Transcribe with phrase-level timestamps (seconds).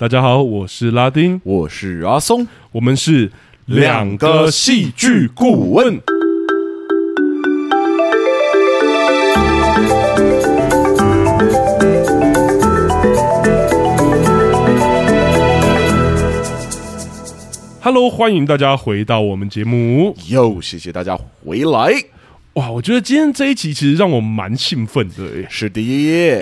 [0.00, 3.32] 大家好，我是拉丁，我是阿松，我们是
[3.64, 6.00] 两个戏剧顾问。
[17.80, 20.16] Hello，欢迎大家回到我们节目。
[20.28, 21.90] 又，谢谢大家回来。
[22.58, 25.48] 哇，我觉得今天这一集其实让我蛮兴奋的。
[25.48, 25.80] 是的，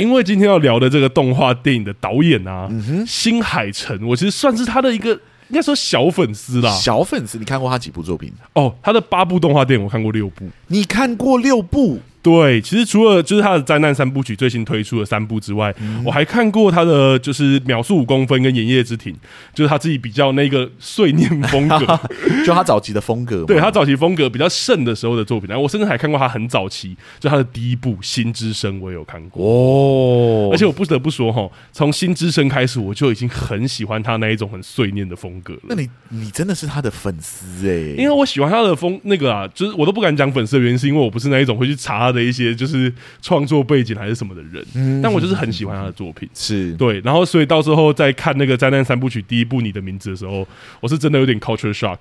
[0.01, 6.71] 因为今天要聊的这个动画电影的导演啊，嗯哼，新海诚，我其实算是他的一个应该说小粉丝啦。
[6.71, 8.33] 小粉丝，你看过他几部作品？
[8.55, 10.49] 哦，他的八部动画电影我看过六部。
[10.69, 12.01] 你看过六部？
[12.27, 19.15] 对，其实除了就是他的灾难三部曲最新推出的三部之外，嗯、我还看过他的就是秒速五公分跟炎夜之庭，
[19.55, 22.01] 就是他自己比较那个碎念风格，
[22.45, 23.45] 就他早期的风格。
[23.45, 30.51] 对，他早期风格比较盛的时候的作品，然后我甚至还看过他很早期，就他的第一部《心之声》，我也有看过哦。
[30.53, 35.61] 而且我不得不说哈，从《心之声》开始，我就已经很喜欢他那一种很碎念的风格了。
[35.69, 37.95] 那你你真的是他的粉丝哎、欸？
[37.97, 42.27] 因为我喜欢他的风那个啊，就是我都不敢讲粉丝的原因，是因为我不是那一种会去查他的。
[42.27, 50.45] 一些就是创作背景还是什么的人，嗯、但我就是很喜欢他的作品，是对，然后所以到时候在看那个灾难三部曲第一部《你的名字》的时候，
[50.81, 51.99] 我是真的有点 culture shock，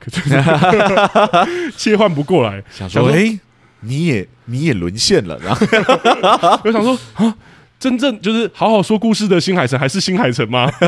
[1.78, 3.40] 切换不过来，想说，哎、欸，
[3.82, 5.68] 你也你也沦陷了，然后
[6.66, 7.36] 我想说啊。
[7.78, 10.72] 真正就是好好说故事的新海诚还是新海诚吗？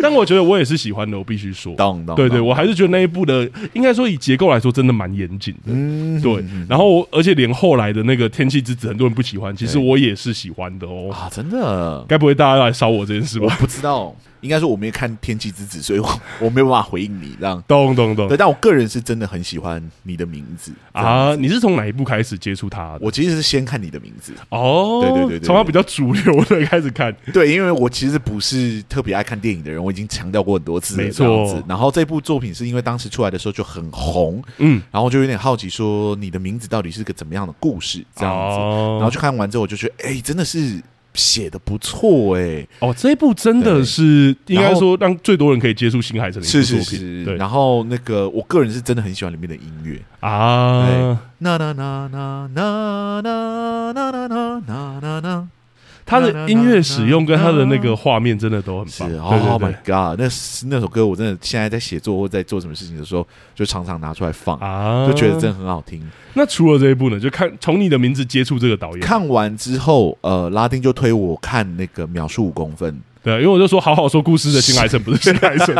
[0.02, 1.74] 但我觉得我也是喜欢的，我必须说，
[2.16, 5.72] 对对，我还是觉得那一部的，应该说以结构来说，真的蛮严谨的。
[5.72, 6.44] 嗯，对。
[6.68, 11.10] 然后，而且连后来的那个《天气之子》，很多人不喜欢，其实我也是喜欢的哦。
[11.12, 12.04] 啊，真的？
[12.08, 13.46] 该不会大家来烧我这件事吧？
[13.48, 14.14] 我不知道。
[14.40, 16.08] 应该说我没有看《天气之子》，所以我
[16.40, 17.62] 我没有办法回应你这样。
[17.68, 18.26] 懂懂懂。
[18.26, 21.36] 对，但我个人是真的很喜欢你的名字啊！
[21.36, 23.00] 你是从哪一部开始接触他的？
[23.02, 25.00] 我其实是先看你的名字哦。
[25.02, 27.14] 对对对对，从他比较主流的开始看。
[27.34, 31.62] 对，因为我其实不是特别爱看电影的人，我已经强调过很多次，没错。
[31.68, 38.58] 然后这部作品是因为当时出来的时候就很红，嗯，然后就有点好奇，说你的名字到底是个怎么样的故事这样子。
[38.96, 40.82] 然后去看完之后，我就觉得，哎，真的是。
[41.12, 46.84] 写的不错哎、欸，哦，这一部真的是应该说让最多人可以接触新海诚的一部作品。
[46.84, 47.34] 是是是，对。
[47.34, 55.48] 然后那个我个人是真的很喜欢里面的音乐啊，那那那那那那那那那那。
[56.10, 59.08] 他的音乐使用跟他的那个画面真的都很棒。
[59.08, 60.28] 是，Oh my God，那
[60.68, 66.04] 那首歌我真的现在在写作或在做什么事情的时候，就常常拿出来放啊，就觉得真的很好听。
[66.34, 67.20] 那除了这一部呢？
[67.20, 73.00] 就看从你的名字接触这个导演，看完之后，呃，拉丁就推我看那个秒速五公分。
[73.22, 75.76] 对，因为我就说好好说故事的新海诚不是新海诚。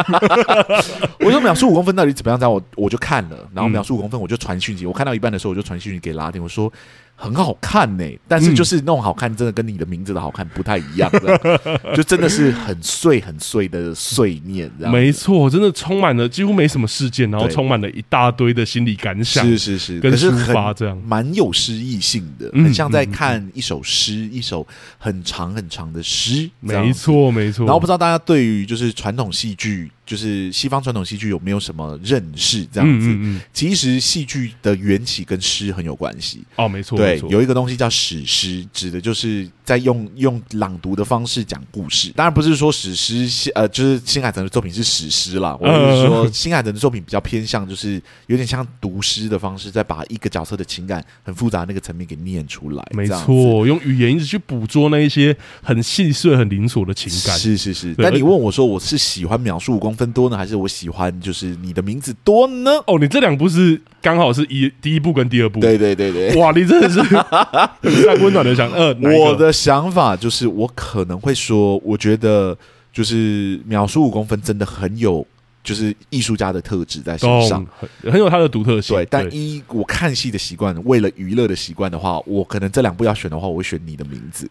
[1.21, 2.39] 我说秒速五公分到底怎么样？
[2.39, 6.73] 这样我我就看了，然后秒速五公分我就传讯息，我看到一半的时候我就传讯息给拉丁，我说。
[7.21, 11.61] 很好看呢、欸，但是就是那种好看，真的跟你的名字的好看不太一样的，
[11.95, 24.67] 就真的是很碎很碎的碎念，没错，真的充满了几乎没什么事件，然后充满了一大堆的心理感想，是是是，跟抒发这样，蛮有诗意性的，很像在看一首诗，一首
[24.97, 27.67] 很长很长的诗，没错没错。
[27.67, 29.91] 然后不知道大家对于就是传统戏剧。
[30.11, 33.07] 就是西方传统戏剧有没有什么认识这样子？
[33.07, 42.11] 嗯嗯嗯，其实戏剧的缘起跟诗很有关系哦，没错，对，有一个东西叫史诗，指的就是在用用朗读的方式讲故事。
[42.17, 45.57] 当然不是说史诗，呃，就是新海诚的作品是史诗啦。
[45.61, 52.85] 我是说新海诚的作品比较偏向，就是有点像读诗的方式，在把一个角色的情感很复杂的那个层面给念出来。
[52.91, 57.39] 没错，用语言一直去捕捉那一些很细碎、很零碎的情感。
[57.39, 57.95] 是是是。
[57.97, 62.71] 但你问我说，我是喜欢秒速五公分多呢，还是我喜欢就是你的名字多呢？
[62.87, 65.61] 哦，你这两部是刚好是一第一部跟第二部。
[65.61, 67.03] 对对对对，哇，你真的是
[68.09, 68.71] 很温暖的想。
[68.73, 72.57] 呃，我的想法就是，我可能会说，我觉得
[72.91, 75.27] 就是秒速五公分真的很有。
[75.63, 77.67] 就是艺术家的特质在身上，
[78.03, 78.97] 很有他的独特性。
[78.97, 84.49] 对，但一我看戏的习惯，为了娱乐的习惯的话，我可能这两部要选的话，我会选你的名字。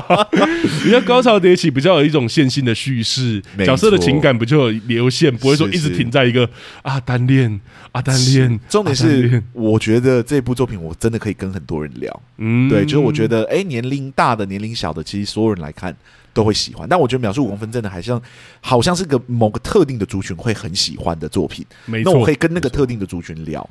[0.82, 6.48] 比较高潮迭起，比较有一种线性的叙事，角色的情感不就有流线，不会说一直停在一个
[6.82, 7.60] 啊单恋
[7.92, 8.58] 啊单恋。
[8.68, 12.22] 重点是，我觉得这部作品我真的可以跟很多人聊。
[12.38, 15.94] 嗯，对，就是我觉得，哎，年龄大的、年龄小的，其实所有人来看。
[16.32, 18.20] 都会喜欢，但我觉得秒速五公分真的还像，
[18.60, 21.64] 好像是个某个特定的族群会很喜欢的作品。
[21.86, 23.68] 没错，那我可以跟那个特定的族群聊，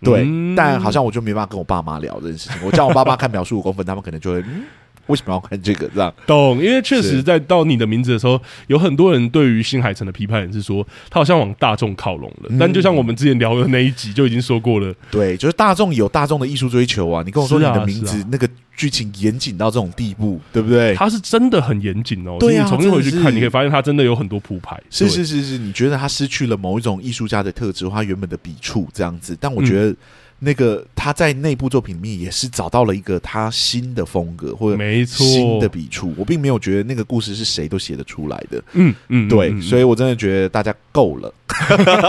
[0.00, 2.58] 对，嗯、但好像我就没办法跟我爸妈聊这件事情。
[2.64, 4.40] 我叫我爸妈看秒速五公分，他们可能就会。
[4.40, 4.64] 嗯
[5.08, 5.88] 为什么要看这个？
[5.94, 6.62] 这样懂？
[6.62, 12.48] 因为确实在到你的名字的时候，有很多人对于新海诚的批判是说，他好像往大众靠拢了。
[12.50, 17.22] 嗯、但就像我们之前聊的那一集就已经说过了，对，就是大众有大众的艺术追求啊。
[17.24, 20.94] 你跟我说你的名字那个剧情严谨到这种地步，对不对？
[20.94, 22.36] 他是真的很严谨哦。
[22.38, 24.80] 对啊，你重新回去看，你可以发现他真的有很多铺排。
[24.88, 29.96] 是是是是，你觉得他失去了某一种艺术家的特质，他原本的笔触这样子，但我觉得、嗯。
[30.44, 35.24] 那个他在那部作品里面也是找到了一个他新的风格或者没错。
[35.24, 38.62] 新的笔触，我并没有觉得那个故事是谁都写得出来的。
[38.72, 41.32] 嗯嗯，对嗯，所以我真的觉得大家够了，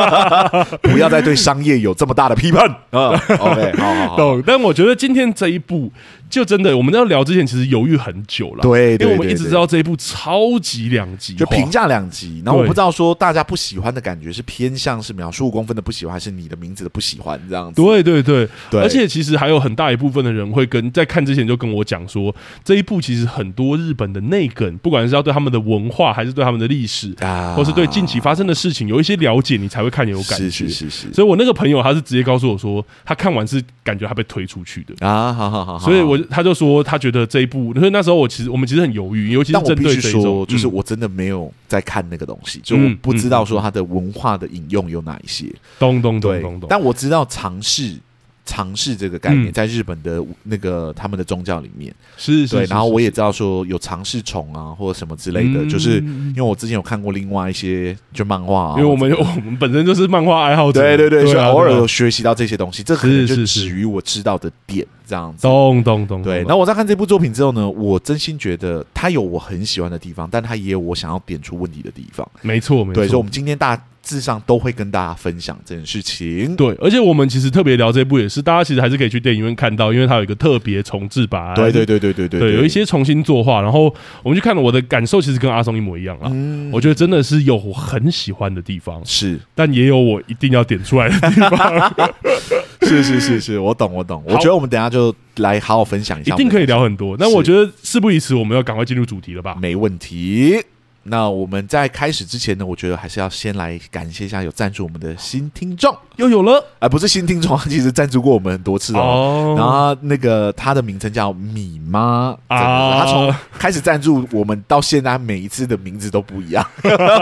[0.83, 3.09] 不要再对商业有这么大的批判 啊。
[3.39, 4.43] OK，好好好， 懂。
[4.45, 5.91] 但我觉得今天这一部。
[6.29, 12.41] 就真的，我们要聊之前其实犹豫很久了，对，对，对，对，因为我们一直知道这一部超级两极，就评价两极。
[12.43, 17.79] 然后我不知道说大家不喜欢的感觉是偏向是秒速五公分的不喜欢，还是你的名字的不喜欢这样子。
[17.79, 30.50] 对对对对，而且其实还有很大一部分的人会跟在看之前就跟我讲说，这一部其实很多日本的内梗，不管是要对他们的文化，还是对他们的历史，啊，或是对近期发生的事情有一些了解，你才会看有感觉。
[30.50, 31.13] 是是是是。
[31.13, 36.97] 所以我那个朋友他是直接告诉我说，他看完是感觉他被推出去的啊，好好好，所以我他就说他。
[37.03, 45.47] 觉得这一部，所以那时候我其实我们其实很犹豫，尤其是针对这种，就是我真的没有在看那个东西，嗯、就我不知道说它的文化的引用有哪一些。
[45.77, 47.97] 咚咚咚咚咚，但我知道尝试。
[48.45, 51.93] 尝试这个概念，在日本的那个他们的宗教里面。
[52.17, 52.65] 是，对。
[52.65, 65.44] 然后我也知道说有尝试虫啊，或者什么之类的，就是因为我之前有看过另外一些就漫画，因为我们我们本身就是漫画爱好者，对对对，所以偶尔有学习到这些东西，这可能就止于我知道的点这样子。
[65.44, 66.38] 咚咚咚，对。
[66.39, 72.27] 然后我在看这部作品之后呢，我真心觉得它有我很喜欢的地方，但它也有我想要点出问题的地方。
[72.42, 73.01] 没错，没错。
[73.01, 73.80] 对，所以我们今天大。
[74.06, 76.54] 致上都会跟大家分享这件事情。
[76.57, 81.56] 对，而且我们其实特别聊这一部，也是大家其实还是可以去电影院看到，因为它有一个特别重置版。
[81.56, 83.62] 对对对对对对，对，有一些重新作画。
[83.62, 83.83] 然后
[84.21, 86.27] 我们去看了，我的感受其实跟阿松一模一样啊。
[86.33, 91.94] 嗯，我觉得真的是有我很喜欢的地方，是，但也有我一定要点出来的地方。
[93.01, 94.21] 是是是是，我懂我懂。
[94.27, 97.15] 我觉得我们等一下就来好好分享一下，一定可以聊很多。
[97.17, 99.55] 那我觉得事不宜迟，我们要赶快进入主题了吧？
[99.61, 100.61] 没问题。
[101.03, 109.01] 那我们在开始之前呢，我觉得还是要先来感谢一下有赞助我们的新听众，又有了，哎、呃、不是新听众，其实赞助过我们很多次哦。
[109.01, 116.65] 哦然后那个他的名称叫米妈啊，他从开始赞助我们到现在，每一次的名字都不一样。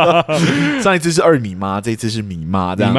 [0.82, 2.94] 上一次是二米妈，这一次是米妈，这样。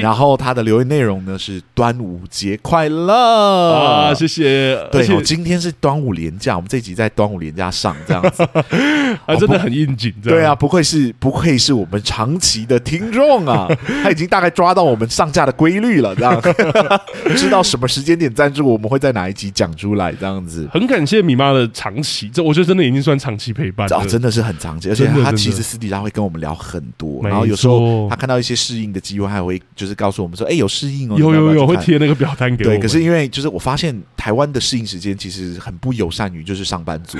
[0.00, 4.76] 然后他的留言内容呢是端午节快乐啊，谢谢。
[4.92, 8.42] 对，哦，今天是端午连假，我们这集在端午连假上，这样子，
[9.24, 10.09] 啊真的很应景。
[10.22, 13.68] 对啊，不愧是不愧是我们长期的听众啊，
[14.02, 16.40] 他已经大概抓到我们上架的规律了，这样
[17.36, 20.68] 知道什么时间点赞助，我们会在哪一集讲出来，这样子。
[20.72, 32.70] 很感谢米妈的长期，这我觉得真的已经算长期陪伴了，哦，真的是很长期，而且他其实私底下会跟我们聊很多，然后有时候他看到一些适应的机会，还会就是告诉我们说，哎，有适应哦，有有有，会贴那个表单给我。
[32.70, 37.18] 对，可是因为就是我发现台湾的适应时间其实很不友善于就是上班族，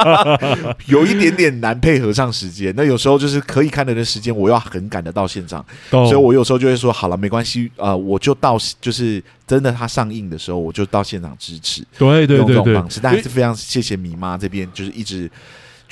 [0.86, 2.01] 有一点点难配合。
[2.02, 15.30] 合上时间，那有时候就是可以看的人时间，我要很赶得到现场，所以我有时候就会说，好了，没关系，呃，我就到，就是真的它上映的时候，我就到现场支持，对对对对，用这种方式，但还是非常谢谢米妈这边，就是一直。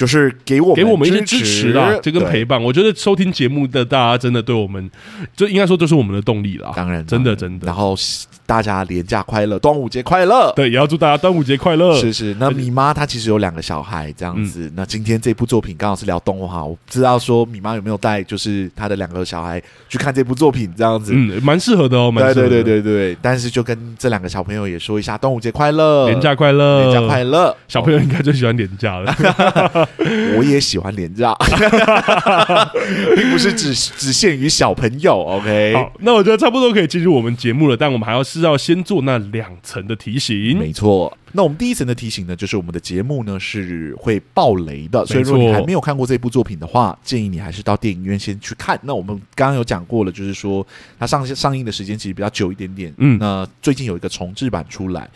[0.00, 2.60] 就是给我们给我们一些支持啊，这个陪伴。
[2.62, 4.90] 我觉得收听节目的大家真的对我们，
[5.36, 6.72] 就应该说都是我们的动力了。
[6.74, 7.66] 当然，真的真的。
[7.66, 7.94] 然后
[8.46, 10.50] 大家廉假快乐，端午节快乐。
[10.56, 11.94] 对，也要祝大家端午节快乐。
[11.98, 12.34] 是是。
[12.40, 14.72] 那米妈她其实有两个小孩，这样子。
[14.74, 21.12] 那今天这部作品刚好是聊动画，我不知道说米妈有没有带，就是她的两个小孩去看这部作品，这样子。
[21.14, 22.10] 嗯，蛮适合的哦。
[22.16, 23.16] 对对对对对。
[23.20, 27.54] 但是就跟这两个小朋友也说一下，端午节快乐，廉假快乐，廉假快乐。
[27.68, 29.14] 小朋友应该最喜欢廉假了。
[30.36, 31.34] 我也喜欢连假，
[33.16, 35.20] 并不是只只限于小朋友。
[35.20, 40.58] OK，好，那我觉得差不多可以进入我们节目了，但我们还要是要先做那两层的提醒。
[40.58, 48.78] 没错，那我们第一层的提醒呢，就是我们的节目呢是会爆雷的，所以如果你还没有看过这部作品的话，建议你还是到电影院先去看。
[48.82, 50.66] 那我们刚刚有讲过了，就是说
[50.98, 52.92] 它上上映的时间其实比较久一点点。
[52.98, 55.08] 嗯，那最近有一个重制版出来。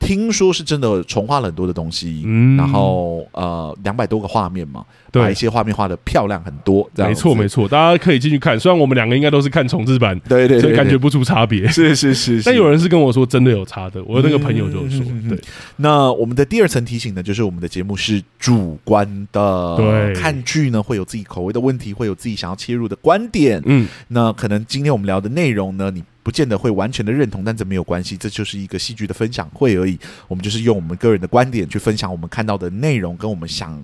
[0.00, 8.58] 听说是真的重画了很多的东西，嗯，然后呃，两百多个画面嘛，对，把一些画面画的漂亮很多，这样没错没错，大家可以进去看。
[8.58, 12.42] 虽然我们两个应该都是看重制版，对对，对，对，就感觉不出差别， 是是是，是。
[12.44, 15.38] 但有人是跟我说真的有差的，我的那个朋友就说，嗯、对。
[15.76, 26.02] 那我们的第二层提醒呢，就是我们的节目是主观的，对，看剧呢会有自己口味的问题，会有自己想要切入的观点，嗯，那可能今天我们聊的内容呢，你。
[26.22, 29.98] 不见得会完全的认同，但这没有关系，这就是一个戏剧的分享会而已。
[30.28, 33.82] 我们就是用我们个人的观点去分享我们看到的内容，跟我们想。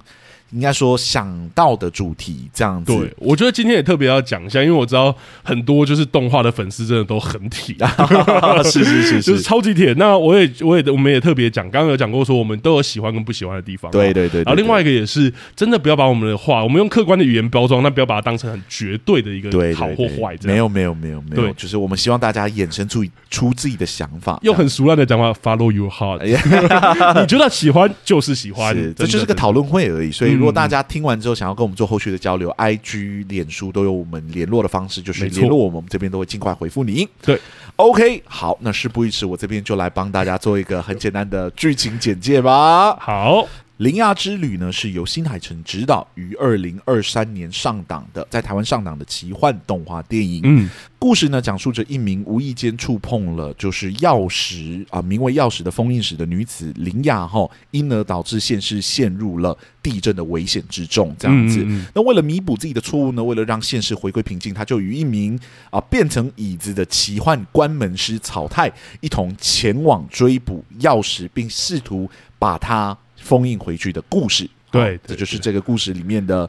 [0.51, 7.75] 应该说想到的主题这样子，对，我觉得今天也特别要讲一下，因为我知道很多就是动画的粉丝真的都很铁，
[8.65, 9.93] 是是是，是，就是超级铁。
[9.95, 14.45] 那我也我也我们也特别讲，刚刚有讲过说我们都有喜欢跟不喜欢的地方，对对对，对。
[14.45, 20.37] 然后另外一个也是真的不要把我们的话，我们用客观的语言包装，那不要把它当成很绝对的一个好或坏。
[20.45, 26.21] 没有没有没有没有，就是我们希望大家衍生出出自己的想法，用很熟烂的讲法，Follow your heart，
[27.21, 30.13] 你觉得喜欢就是喜欢，这就是个讨论会而已。
[30.13, 31.17] 所以如果大家听完。
[31.17, 37.09] 之后想要跟我们做后续的交流，IG、脸书都有我们联络的方式，就是联络我们，我们这边都会尽快回复你。
[37.23, 37.41] 对
[37.77, 42.95] ，OK，好，那事不宜迟，我这边就来帮大家做一个很简单的剧情简介吧。
[43.01, 43.43] 好。
[43.79, 50.41] 《铃芽之旅》呢是由新海诚执导，于二零二三年上档的，在台湾上档的奇幻动画电影。
[50.45, 61.15] 嗯，故事呢讲述着一名无意间触碰了就是钥匙啊，名为钥匙的封印石的女子铃芽哈，因而导致现实陷入了地震的危险之中。
[61.19, 72.97] 这样子，嗯嗯，那为了弥补自己的错误呢，为了让现实回归平静，他就与一名啊变成椅子的奇幻关门师草太一同前往追捕钥匙，并试图把它。
[73.27, 76.49] 封印回去的故事，对，这就是这个故事里面的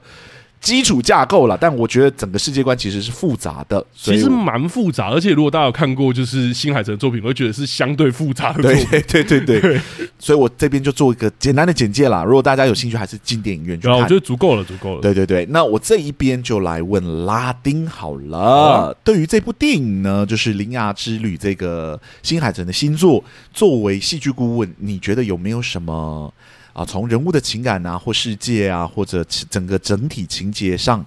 [0.59, 1.57] 基础架构了。
[1.59, 5.09] 但我觉得整个世界观其实是复杂的，其实蛮复杂。
[5.09, 8.85] 而且如果大家有看过就是新海诚的作品，我会觉得是相对复杂的作品。
[8.89, 9.81] 对对对对，对，
[10.17, 12.23] 所以我这边就做一个简单的简介啦。
[12.23, 15.01] 如果大家有兴趣，还是进电影院去看，我觉得足够了，足够了。
[15.01, 18.37] 对对对，那我这一边就来问拉丁好了。
[18.37, 26.33] 啊、对于这部电影呢，就是《铃芽之旅》这个新海诚的新作，作为戏剧顾问，你觉得有没有什么？
[26.77, 31.03] 啊，从人物的情感啊，或世界啊，或者整个整体情节上，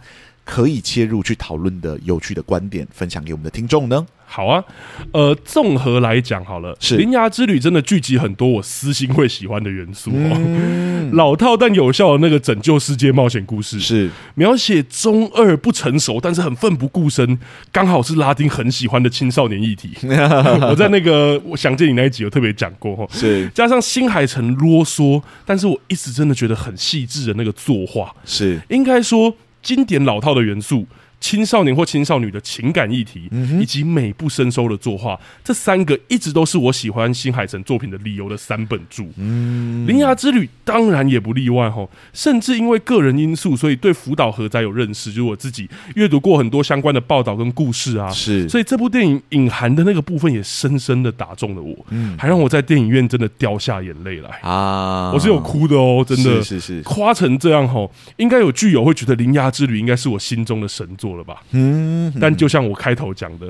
[0.51, 4.05] 可以切入去讨论的有趣的观点，分享给我们的听众呢？
[4.27, 4.65] 好啊，
[5.13, 14.11] 呃，综合来讲好了，是《铃芽之旅》真的聚集很多我私心会喜欢的元素哦，嗯、 老套但有效的那个拯救世界冒险故事，是。
[14.35, 17.39] 描写中二不成熟，但是很奋不顾身，
[17.71, 19.91] 刚好是拉丁很喜欢的青少年议题。
[20.69, 23.49] 我在那个我想见你那一集有特别讲过哈，是。
[23.55, 28.61] 加上新海诚啰嗦，但是我一直真的觉得很细致的那个作画，是。
[28.69, 30.87] 应该说经典老套的元素。
[31.21, 33.29] 青少年或青少女的情感议题，
[33.61, 39.07] 以及美不胜收的作画，这三个一直都是我喜欢新海诚作品的理由的三本柱。
[39.19, 54.31] 嗯，《铃芽之旅》当然也不例外哈，甚至因为个人因素，所以对福岛核灾有认识，就是我自己阅读过很多相关的报道跟故事啊，是，所以这部电影隐含的那个部分也深深的打中了我，嗯，还让我在电影院真的掉下眼泪来。
[54.41, 56.43] 啊，我是有哭的哦，真的。
[56.43, 57.87] 是是夸成这样哈，
[58.17, 61.10] 应该有剧友会觉得《铃芽之旅》应该是我心中的神作。
[61.17, 63.47] 了吧，嗯，但就像我开头讲的，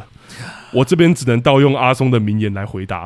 [0.73, 3.03] 我这边只能盗用阿松的名言来回答，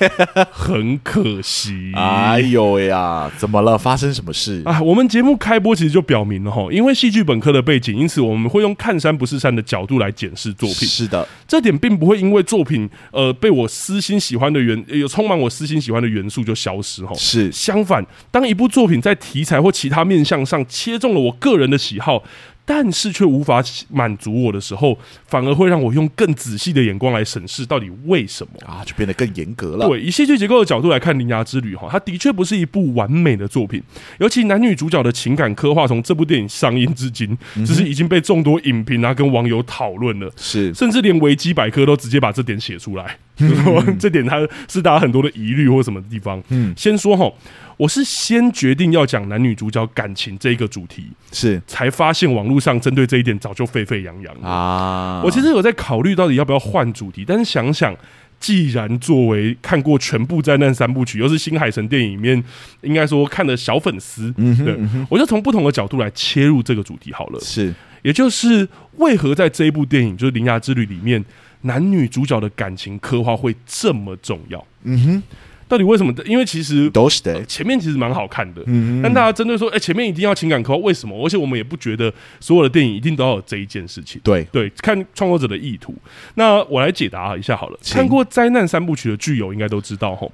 [0.50, 1.92] 很可惜。
[1.94, 3.78] 哎呦呀，怎么了？
[3.78, 4.80] 发生什么事啊？
[4.82, 10.88] 我们节目开播其实就表明了哈，因为戏剧本科的背景，因此我们会用看山不是山的角度来检视作品。
[10.88, 17.14] 是的，这点并不会因为作品呃被我私心喜欢的元有充满我私心喜欢的元素就消失哈。
[17.14, 22.22] 是相反，当一部作品在题材或其他面向上切中了我个人的喜好。
[22.64, 28.52] 但是却无法满足我的时候，反而会让我用更仔细的眼光来审视到底为什么。
[28.66, 29.86] 啊，就变得更严格了。
[29.88, 33.82] 对，以戏剧结构的角度来看，《铃芽之旅》哈，它的确不是一部完美的作品，
[34.18, 44.38] 尤其男女主角的情感刻画，从这部电影上映至今，只是已经被众多影评啊跟网友讨论了，是，甚至连维基百科都直接把这点写出来，就是说这点他
[44.68, 46.42] 是大家很多的疑虑或什么地方。
[46.48, 47.32] 嗯，先说哈。
[47.76, 55.20] 我是先决定要讲男女主角感情这一个主题，是才发现网络上针对这一点早就沸沸扬扬啊！
[55.24, 57.92] 我其实有在考虑到底要不要换主题，但是想想，
[58.38, 62.40] 既然作为看过全部灾难三部曲，又是新海诚电影里面
[62.82, 64.78] 应该说看的小粉丝，嗯哼，对，
[65.10, 67.40] 我就从不同的角度来切入这个主题好了。
[67.40, 71.24] 是，也就是为何在这一部电影就是《铃芽之旅》里面，
[71.64, 74.64] 男女主角的感情刻画会这么重要？
[74.84, 75.22] 嗯哼。
[75.66, 76.12] 到底为什么？
[76.26, 81.18] 因为其实都是的，前面其实蛮好看的，嗯，但大家针对说，哎，前面一定要情感刻画，为什么？
[81.24, 85.94] 而且我们也不觉得所有的电影一定都要有这一件事情，对对，看创作者的意图。
[86.34, 90.30] 那我来解答一下好了，看过灾难三部曲的剧友应该都知道，吼，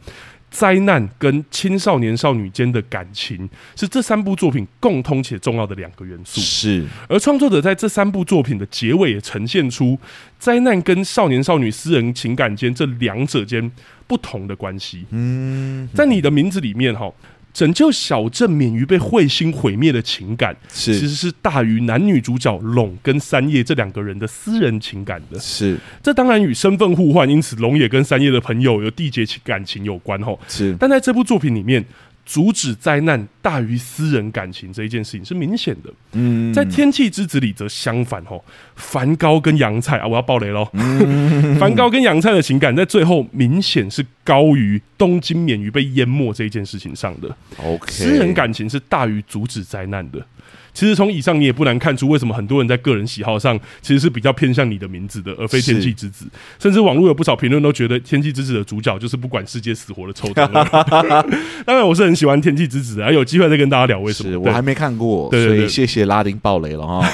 [0.50, 6.86] 灾难跟青少年少女间的感情是这三部作品共通且重要的两个元素，是。
[7.08, 9.98] 而创作者在这三部作品的结尾也呈现出
[10.38, 13.70] 灾难跟少年少女私人情感间这两者间。
[14.10, 17.08] 不同的关系，嗯，在你的名字里面哈，
[17.52, 25.38] 拯救小镇免于被彗星毁灭的情感，是其实是大于男女主角龙跟三叶这两个人的私人情感的。
[25.38, 30.38] 是，这当然与身份互换，因此龙也跟三叶的朋友有缔结感情有关吼。
[30.48, 31.84] 是，但在这部作品里面。
[32.24, 35.92] 阻止灾难大于私人感情这一件事情是明显的。
[36.12, 38.42] 嗯，在《天气之子》里则相反哦，
[38.76, 40.64] 梵高跟杨菜啊，我要爆雷喽。
[41.58, 47.36] 梵高跟杨菜的情感在最后明显是高于东京免于被淹没这一件事情上的。
[47.64, 50.24] OK，私人感情是大于阻止灾难的。
[50.72, 56.26] 其实从以上你也不难看出，为什么很多人在个人喜好上其实是比较偏向你的名字的，而非天气之子。
[56.58, 60.46] 甚至网络有不少评论都觉得天气之子的主角就是不管世界死活的臭德。
[61.66, 64.38] 当然，我是很喜欢天气之子的，有机会再跟大家聊为什么。
[64.38, 67.06] 我还没看过，所以谢谢拉丁暴雷了哈。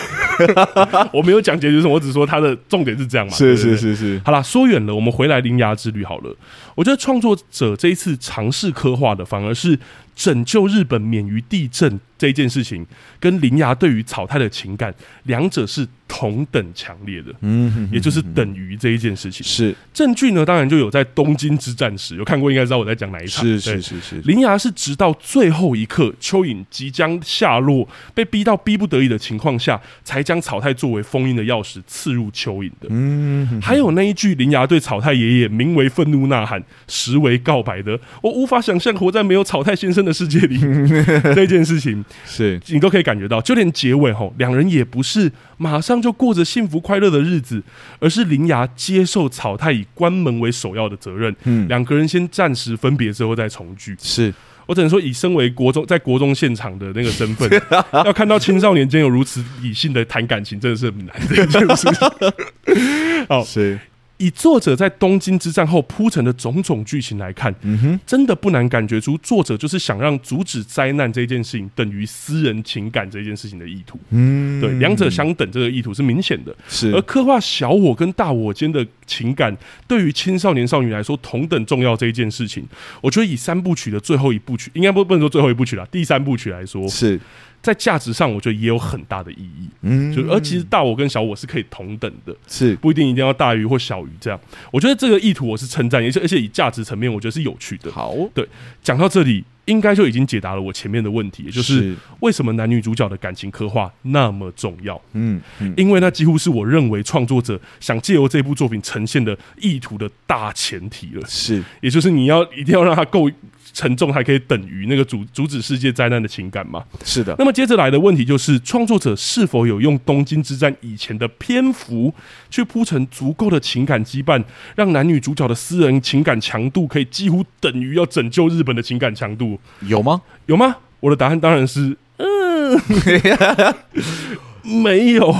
[1.12, 3.32] 我没有讲结局什么，我只说它的重点是这样嘛。
[3.32, 4.20] 是是是是。
[4.24, 6.34] 好啦，说远了，我们回来《铃芽之旅》好了。
[6.74, 9.78] 我觉得创作者这一次尝试刻画的，反而是。
[10.16, 12.84] 拯救日本免于地震这件事情，
[13.20, 14.92] 跟林芽对于草太的情感，
[15.24, 19.44] 两者是同等强烈的，嗯，也就是等于这一件事情。
[19.44, 19.74] 是。
[19.92, 23.44] 证据呢，当然就有在东京之战时有看过，应该知道我在讲哪一场。
[23.44, 32.86] 是是是是，铃芽是直到最后一刻，蚯蚓即将下落，被逼到逼不得已的情况下，才将草太作为封印的钥匙刺入蚯蚓的。
[32.88, 40.58] 嗯，还有那一句铃芽对草太爷爷名为愤怒呐喊，实为告白的，我无法想象活在没有草太先生的世界里，
[41.36, 42.02] 这件事情。
[42.24, 42.58] 是。
[42.68, 47.62] 你都可以感觉到，就连结尾吼，两人也不是马上就过着幸福快乐的日子，
[47.98, 53.96] 而是林芽接受草太以关门为首要的责任，嗯，两个人先暂时分别之后再重聚。
[54.00, 54.32] 是
[54.66, 57.48] 我只能说，以身为国中在国中现场的那个身份，
[58.04, 63.26] 要看到青少年间有如此理性的谈感情，真的是很难 的一件事情。
[63.28, 63.78] 好，是。
[64.18, 73.98] 以作者在东京之战后铺陈的种种剧情来看，嗯哼，真的不难感觉出作者就是想让阻止灾难这件事情等于私人情感这件事情的意图。
[74.10, 76.56] 嗯，对，两者相等这个意图是明显的。
[76.68, 79.54] 是，而刻画小我跟大我间的情感，
[79.86, 82.66] 对于青少年少女来说同等重要这一件事情，
[83.02, 87.20] 我觉得以三部曲的最后一部曲，应该不不能说最后一部曲了，第三部曲来说是。
[87.66, 89.68] 在价值上，我觉得也有很大的意义。
[89.80, 94.38] 嗯，就而其实大我跟小我是可以同等的，是不一定一定要大于或小于这样。
[94.70, 97.90] 我觉得这个意图我是称赞，而且而且以价值层面，我觉得是有趣的。
[97.90, 98.48] 好，对，
[98.82, 105.00] 讲到这里，应该就已经解答了我前面的问题，也就是为什么男女主角的感情刻画那么重要？
[105.14, 105.42] 嗯，
[105.76, 111.26] 因为那几乎是我认为创作者想借由这部作品呈现的意图的大前提了。
[111.26, 113.28] 是，也就是你要一定要让他够。
[113.76, 116.82] 沉重还可以等于那个阻阻止世界灾难的情感吗？
[117.04, 117.36] 是的。
[117.38, 122.14] 那么接着来的问题就是，创作者是否有用东京之战以前的篇幅
[122.48, 124.42] 去铺成足够的情感羁绊，
[124.74, 129.60] 让男女主角的私人情感强度可以几乎等于要拯救日本的情感强度？
[129.82, 130.22] 有吗？
[130.46, 130.76] 有吗？
[131.00, 132.80] 我的答案当然是，嗯，
[134.66, 135.34] 没有。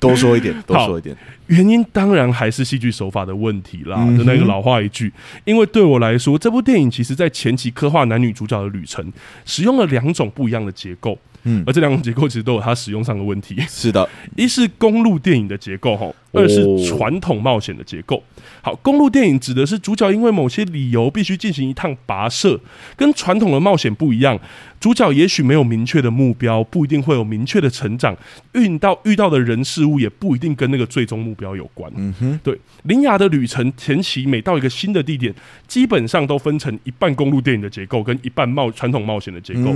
[0.00, 1.16] 多说一点，多说一点。
[1.46, 5.10] 原因当然还是戏剧手法的问题啦，就那个老话一句。
[5.44, 9.10] 因为对我来说，这部电影其实在前期刻画男女主角的旅程，
[9.46, 11.18] 使用了两种不一样的结构。
[11.44, 13.56] 嗯，而这两种结构其实都有它使用上的问题。
[13.68, 14.06] 是的，
[14.36, 18.22] 一是公路电影的结构，哈，二是传统冒险的结构。
[18.60, 22.58] 好，公路电影指的是主角因为某些理由必须进行一趟跋涉，
[22.96, 24.38] 跟传统的冒险不一样。
[24.80, 28.14] 主角也许没有明确的目标，不一定会有明确的成长，
[28.52, 31.90] 遇到遇到的人事物也不一定跟那个最终目标有关。
[31.96, 35.34] 嗯哼，对，铃芽的旅程前期每到一个新的地点，
[35.66, 39.72] 基本上都分成一半公路电影的结构，跟一半冒传统冒险的结构。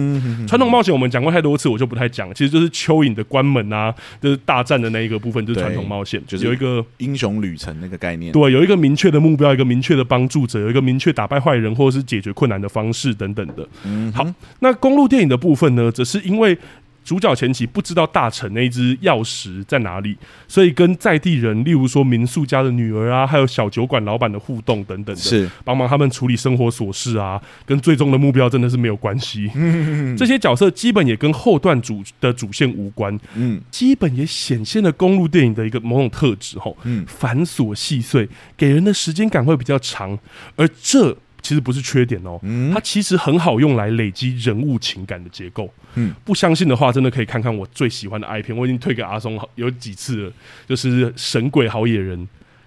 [0.47, 8.33] 传统冒险我们讲过太多次，我就不太讲，其实就是蚯蚓的关门啊，就是大战的那一个部分，就是传统冒险，就是有一个英雄旅程那个概念。
[8.33, 13.69] 对，有一个明确的目标，一个明确的帮助者，有一个明确打败坏人或者是解决困难的方式等等的。
[13.85, 14.27] 嗯，好，
[14.61, 16.57] 那公路电影的部分呢，则是因为
[17.09, 20.15] 主角前期不知道大臣那一只钥匙在哪里，
[20.47, 29.51] 所以跟在地人，例如说民宿家的女儿啊，还有小酒馆老板的互动等等的，是帮忙他们处理生活琐事啊，跟最终的目标真的是没有关系。
[29.55, 33.19] 嗯，这些角色基本也跟后段主的主线无关。
[33.35, 40.19] 嗯，基本也显现了公路电影的一个某种特质吼，嗯，繁琐细碎，给人的时间感会比较长，
[40.57, 41.17] 而这。
[41.41, 42.39] 其实不是缺点哦，
[42.73, 45.73] 它其实很好用来累积人物情感的结构。
[45.95, 50.33] 嗯，不相信的话，真的可以看看我最喜欢的 I 片，我已经推给阿松有几次了，
[50.67, 52.19] 就是《神鬼好野人》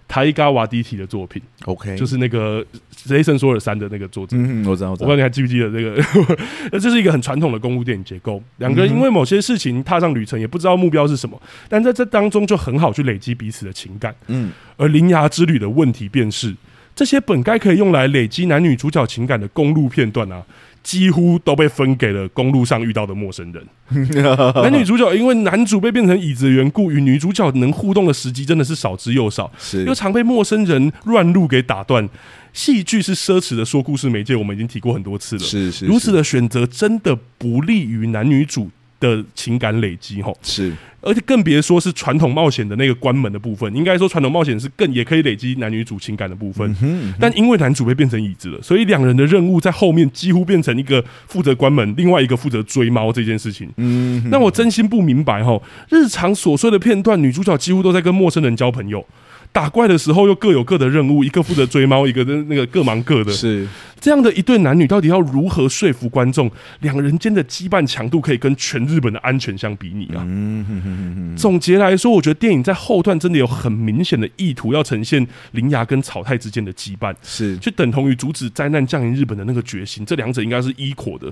[0.08, 1.42] 塔伊加瓦迪提的作品。
[1.66, 2.66] OK，就是那个
[3.10, 4.36] 雷神索尔三的那个作者。
[4.38, 6.38] 嗯，我知道，我知道，我不知道你还记不记得这个？
[6.72, 14.14] 那 这是一个很传统的公路电影结构，两个人因为某些事情踏上旅程，也不知道目标是什么，但在这当中就很好去累积彼此的情感。
[14.28, 16.56] 嗯，而铃芽之旅的问题便是。
[16.96, 20.44] 这些本该可以用来累积男女主角情感的公路片段啊，
[20.84, 23.66] 几乎都被分给了公路上遇到的陌生人。
[24.56, 29.52] 男女主角因为男主被变成椅子的缘故，与女主角能互动的时机真的是少之又少，
[29.86, 32.08] 又常被陌生人乱入给打断。
[32.54, 35.42] 戏剧是奢侈的说故事媒介，我们已经提过很多次了。
[35.42, 38.70] 是是，如此的选择真的不利于男女主
[39.02, 40.38] 的情感累积，吼。
[40.42, 40.72] 是。
[41.04, 46.76] 而且更别说是传统冒险的那个关门的部分，应该说传统冒险是更也可以累积男女主情感的部分。
[47.20, 53.68] 但因为男主被变成椅子了，所以两人的任务在后面几乎变成一个负责关门，另外一个负责追猫这件事情。
[53.78, 55.60] 嗯，那我真心不明白哈，
[55.90, 59.04] 日常琐碎的片段，女主角几乎都在跟陌生人交朋友。
[59.52, 63.32] 打怪的时候又各有各的任务，一个负责追猫，一个的那个各忙各的。
[63.32, 63.68] 是
[64.00, 70.26] 这样的一对男女，到底要如何说服观众，两人间的羁绊强度可以跟全日本的安全相比拟啊？
[70.26, 71.38] 嗯哼哼哼。
[71.38, 81.32] 总结来说，我觉得电影在后段真的有很明显的意图，要呈现铃芽跟草太之间的羁绊，是就等同于阻止灾难降临日本的那个决心，这两者应该是一伙的。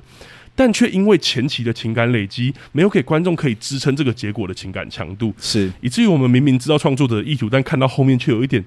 [0.60, 8.62] 但却因为前期的情感累积，没有给观众可以支撑这个结果的情感强度，是以至于我们明明知道创作者的意图，但看到后面却有一点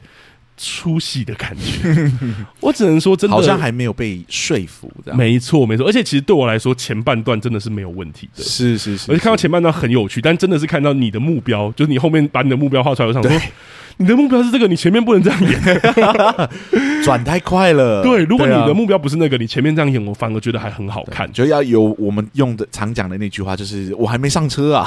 [0.57, 2.11] 出戏的感觉。
[2.61, 4.91] 我只能说，真的好像还没有被说服。
[5.13, 5.87] 没错，没错。
[5.87, 8.43] 而且其实对我来说，前半段真的是没有问题的。
[8.43, 13.39] 是是是，而且看到前半段很有趣，但真的是看到你的目标，就是你后面把你的目标画出来，我想说。
[13.99, 15.61] 你的目标是这个，你前面不能这样演，
[17.05, 18.03] 转太快了。
[18.05, 21.31] 对，如果你的目标不是那个，你前面这样演，我反而觉得还很好看。
[21.33, 24.87] 就要有我们用的常讲的那句话，就是我还没上车啊，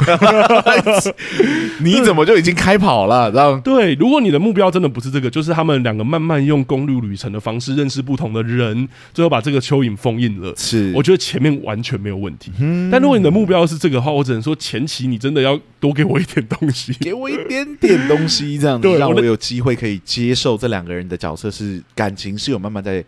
[1.81, 3.31] 你怎么就已经开跑了？
[3.31, 3.93] 这样对。
[3.95, 10.53] 如果你的目标真的不是这个，就是他们两个慢慢用公路旅程的方式认识不同的人，最后把这个蚯蚓封印了。
[10.57, 12.51] 是，我觉得前面完全没有问题。
[12.91, 18.94] 但如果你的目标是这个的话，我只能说前期你真的要多给我一点东西，给我一点点东西，这样对。
[18.97, 23.03] 让我有机会可以接受这两个人的角色是感情是有慢慢在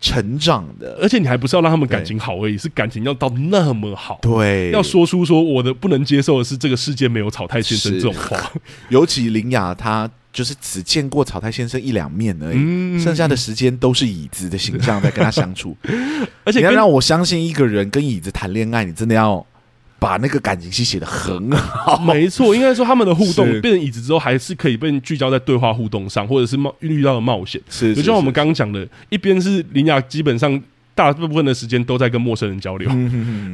[0.00, 4.18] 成长的，而且你还不是要让他们感情好而已，是感情要到那么好。
[4.20, 8.52] 对，要说出说我的不能接受的是这个世界没有草太先生这种话。
[8.90, 15.74] 尤其林雅她就是只见过草太先生一两面而已，剩下的时间都是椅子的形象在跟他相处。
[16.44, 19.44] 而且你要让我相信一个人跟椅子谈恋爱，你真的要。
[19.98, 27.60] 把那个感情戏写得很好，没错，应该说他们的互动变成椅子之后，还是可以被聚焦在对话互动上，或者是冒遇到的冒险。
[27.70, 30.62] 是，就像我们刚刚讲的，一边是林雅，基本上
[30.94, 32.90] 大部分的时间都在跟陌生人交流，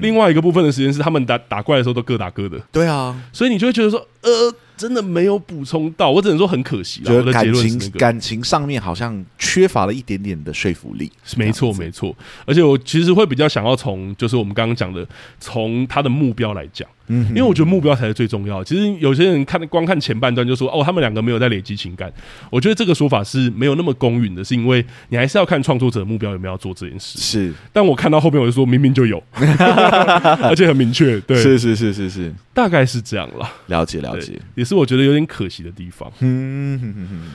[0.01, 2.59] 另外一个部分的时间是他们打打怪的时候都各打各的。
[2.73, 4.55] 对啊，所以你就会觉得说，呃。
[4.77, 7.03] 真的没有补充到，我只能说很可惜。
[7.03, 11.11] 觉得感情感情上面好像缺乏了一点点的说服力。
[11.37, 12.15] 没错，没错。
[12.47, 15.07] 而且我其实会比较想要从，就是我们刚刚讲的，
[15.41, 16.89] 从他的目标来讲。
[17.09, 18.65] 嗯，因为我觉得目标才是最重要的。
[18.65, 22.11] 其实有些人看光看前半段就说哦，他们两个没有在累积情感。
[22.49, 27.19] 我觉得这个说法是没有那么公允的，是因为你还是要看创作者的目标有没有要做这件事。
[27.19, 31.21] 是，但我看到后面我就说明明就有， 而且很明确。
[31.23, 33.51] 对，是是是是是，大概是这样了。
[33.67, 36.09] 了解了解，也是我觉得有点可惜的地方。
[36.21, 37.31] 嗯哼哼哼。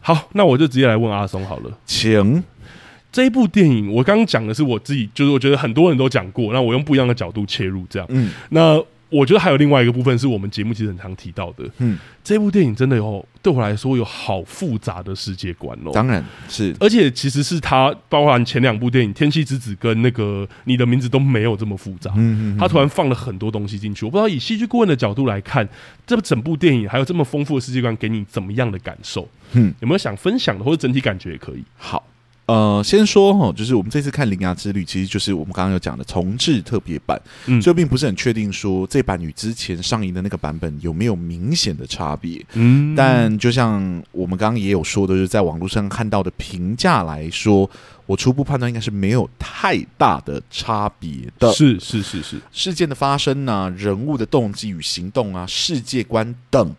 [0.00, 2.42] 好，那我就直接来问阿松好了，请。
[3.12, 8.08] 这一部电影我刚刚讲的是我自己，就是我觉得很多人都讲过，那我用不一样的角度切入，这样。
[8.10, 8.82] 嗯，那。
[9.10, 25.68] 我觉得还有另外一个部分是我们节目其实很常提到的，嗯，这部电影真的有对我来说有好复杂的世界观哦，当然是，而且其实是它包含前两部电影《天气之子》跟那个《你的名字》都没有这么复杂，嗯嗯，它突然放了很多东西进去，我不知道以戏剧顾问的角度来看，
[26.06, 29.28] 这整部电影还有这么丰富的世界观，给你怎么样的感受？
[29.52, 31.62] 嗯，有没有想分享的或者整体感觉也可以？
[31.76, 32.02] 好。
[32.46, 43.80] 呃，先说哈，就是我们这次看《铃芽之旅》，其实就是我们刚刚有讲的重置特别版，嗯，所以并不是很确定说这版与之前上映的那个版本有没有明显的差别，嗯，但就像
[44.12, 47.68] 我们刚刚也有说的，就是在网络上看到的评价来说，
[48.04, 56.76] 我初步判断应该是没有太大的差别的，是是是是，事件的发生啊，人物的动机与行动啊，世界观等。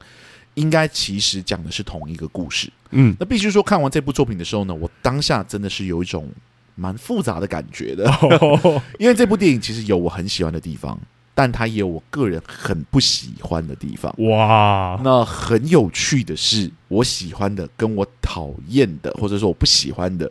[0.56, 6.30] 应该其实讲的是同一个故事，嗯，那必须说看完这部作品的时候呢，我当下真的是有一种
[6.76, 11.00] 蛮复杂的感觉的，哦、 因为这部电影其实有我很喜欢的地方，
[11.34, 14.14] 但它也有我个人很不喜欢的地方。
[14.30, 20.30] 哇，那很有趣的是，我喜欢的跟我讨厌的，或者说我不喜欢的，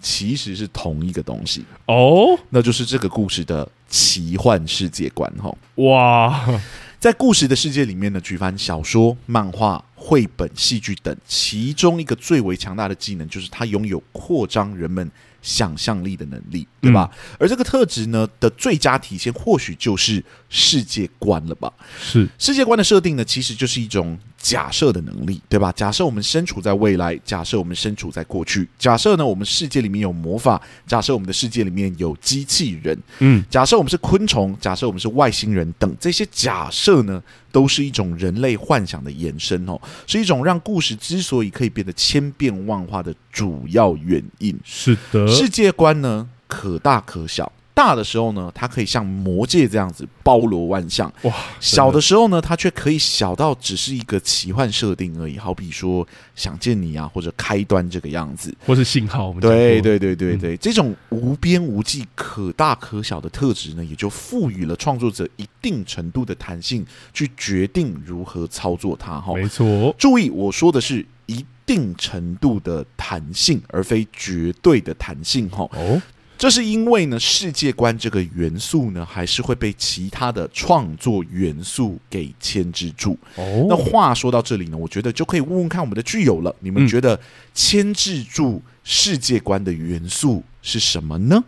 [0.00, 1.64] 其实是同一个东西。
[1.86, 5.32] 哦，那就是这个故事的奇幻世界观。
[5.42, 6.60] 哈，哇。
[7.04, 15.10] 在故事的世界里面呢，举凡小说、漫画、绘本、戏剧等，其中一个最为强大的技能，就是它拥有扩张人们
[15.42, 17.10] 想象力的能力，对吧？
[17.12, 20.24] 嗯、而这个特质呢的最佳体现，或许就是
[20.56, 21.72] 世界观了吧？
[22.00, 25.72] 是世界观的设定呢，其实就是一种假设的能力，对吧？
[25.72, 44.56] 假设我们身处在未来，假设我们身处在过去，假设呢我们世界里面有魔法，假设我们的世界里面有机器人，嗯，假设我们是昆虫，假设我们是外星人等这些假设呢，都是一种人类幻想的延伸哦，是一种让故事之所以可以变得千变万化的主要原因。
[44.64, 45.26] 是的。
[45.26, 47.50] 世界观呢，可大可小。
[47.74, 55.36] 大的时候呢，它可以像魔界这样子包罗万象；哇，小的时候呢，它却可以小到只是一个奇幻设定而已。
[55.36, 56.06] 好比说，
[56.36, 59.34] 想见你啊，或者开端这个样子，或是信号。
[59.40, 69.20] 对对对对对，嗯、这种无边无际、可大可小的特质呢，也就赋予了创作者一定程度的弹性，去决定如何操作它。
[69.20, 69.92] 哈，没错。
[69.98, 71.04] 注意，我说的是。
[71.26, 75.66] 一定程度的弹性，而非绝对的弹性，哈。
[75.72, 76.02] 哦，
[76.36, 83.16] 这是因为呢，世界观这个元素呢，还是会被其他的创作元素给牵制住。
[83.36, 87.18] 哦，那话说到这里呢，我觉得就可以问问看我们的剧友了，你们觉得
[87.54, 91.42] 牵制住世界观的元素是什么呢？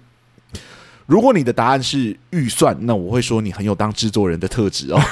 [1.07, 5.01] 如果你的答案是预算，那我会说你很有当制作人的特质哦。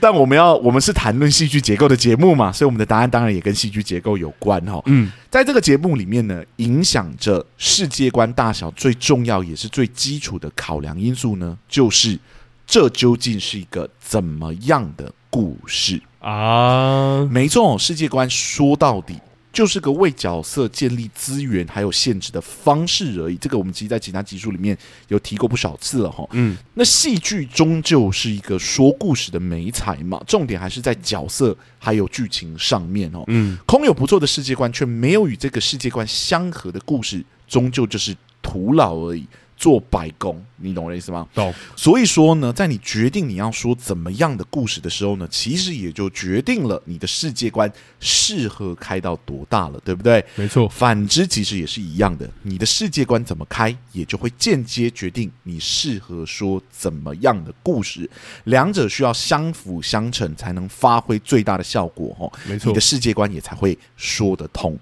[0.00, 4.82] 但我们要，我们是谈论戏剧结构的节目嘛，所以我们的答案当然也跟戏剧结构有关哈。
[4.86, 12.18] 嗯，在这个节目里面呢，影响着世界观大小最重要也是最基础的考量因素呢，就是
[12.66, 17.24] 这究竟是一个怎么样的故事啊？
[17.30, 19.14] 没错，世界观说到底。
[19.52, 23.36] 就是个为角色建立资源还有限制的方式而已。
[23.36, 24.76] 这个我们其实，在其他集数里面
[25.08, 26.26] 有提过不少次了哈。
[26.32, 33.24] 嗯，那戏剧终究是一个说故事的美材嘛，重点还是在角色还有剧情上面哦。
[33.26, 39.26] 嗯，空有不错的世界观，却没有与这个世界观相合的故事，终究就是徒劳而已。
[39.62, 41.24] 做白工，你懂我的意思吗？
[41.32, 41.54] 懂。
[41.76, 50.24] 所以说呢，在你决定你要说怎么样的故事的时候呢，其实也就决定了你的世界观适合开到多大了，对不对？
[50.34, 50.68] 没错。
[50.68, 58.10] 反之，其实也是一样的，你的世界观怎么开，也就会间接决定你适合说怎么样的故事。
[58.44, 62.16] 两者需要相辅相成，才能发挥最大的效果。
[62.18, 62.70] 哦，没错。
[62.70, 64.76] 你的世界观也才会说得通。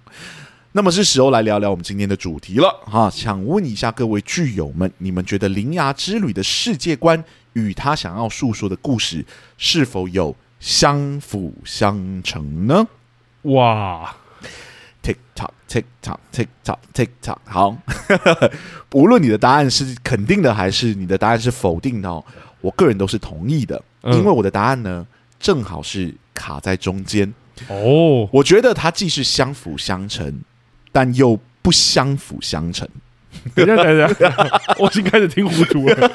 [0.72, 3.10] 那么是时候来聊聊我们今天的主题了哈！
[3.10, 9.26] 想问一下各位剧友们，你们觉得《铃芽之旅》的世界观与他想要诉说的故事
[9.58, 12.86] 是否有相辅相成呢？
[13.42, 14.14] 哇
[15.02, 17.38] ！Tick tock, tick tock, tick tock, tick tock。
[17.46, 17.76] 好，
[18.94, 22.24] 无论你的答案是肯定的还是你的答案是否定的哦，
[22.60, 25.04] 我个人都是同意的，因为我的答案呢
[25.40, 27.34] 正好是卡在中间
[27.66, 28.28] 哦。
[28.30, 30.40] 我觉得它既是相辅相成。
[30.92, 32.86] 但又不相辅相成。
[33.54, 36.12] 等一下，等一下， 我已经开始听糊涂了。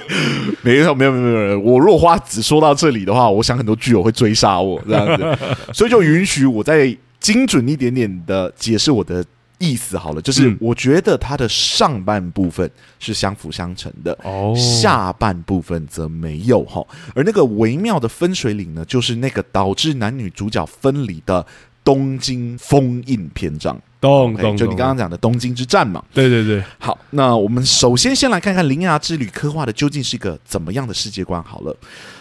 [0.62, 1.60] 没有，没有，没有，没有。
[1.62, 5.38] 我若话只说到这里的话，我想很多剧友会追杀我这样子，
[5.74, 9.26] 所以就允许我再精准一点点的解释我的
[9.60, 10.22] 意思好了。
[10.22, 16.86] 就是我觉得它的上半部分是相辅相成的，哦，下半部分则没有哈。
[17.16, 21.44] 而那个微妙的分水岭呢，就是那个导致男女主角分离的
[21.84, 23.82] 东京封印篇章。
[24.58, 26.04] 就你刚刚讲的东京之战嘛？
[26.14, 26.64] 对对对。
[26.78, 31.42] 好，那我们首先先来看看《铃芽之旅》刻画的究竟是一个怎么样的世界观。
[31.44, 31.76] 好了，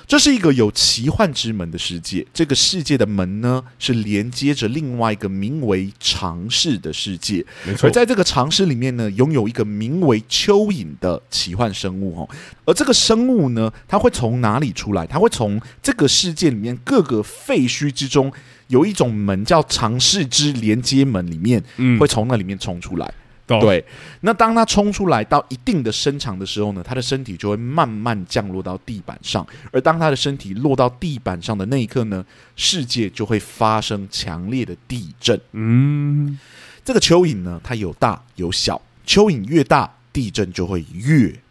[0.06, 2.26] 这是一个有奇幻之门的世界。
[2.32, 7.44] 这个世界的门呢，是连接着另外一个名为常世的世界。
[7.66, 7.88] 没错。
[7.88, 12.28] 而在这个常世里面呢，拥有一个名为蚯蚓的奇幻生物哦。
[12.64, 15.06] 而这个生物呢，它会从哪里出来？
[15.06, 18.32] 它会从这个世界里面各个废墟之中。
[18.68, 21.62] 有一种门叫尝试之连接门，里面
[21.98, 23.12] 会从那里面冲出来。
[23.46, 23.84] 嗯、对，
[24.22, 29.46] 那当它冲出来到一定的身长的时候呢，它的身体就会慢慢降落到地板上。
[29.70, 32.24] 而当它的身体落到地板上的那一刻呢，
[32.56, 35.38] 世界就会发生强烈的地震。
[35.52, 36.38] 嗯，
[36.82, 41.43] 这个蚯蚓呢，它有大有小，蚯蚓越大，地震就会越庞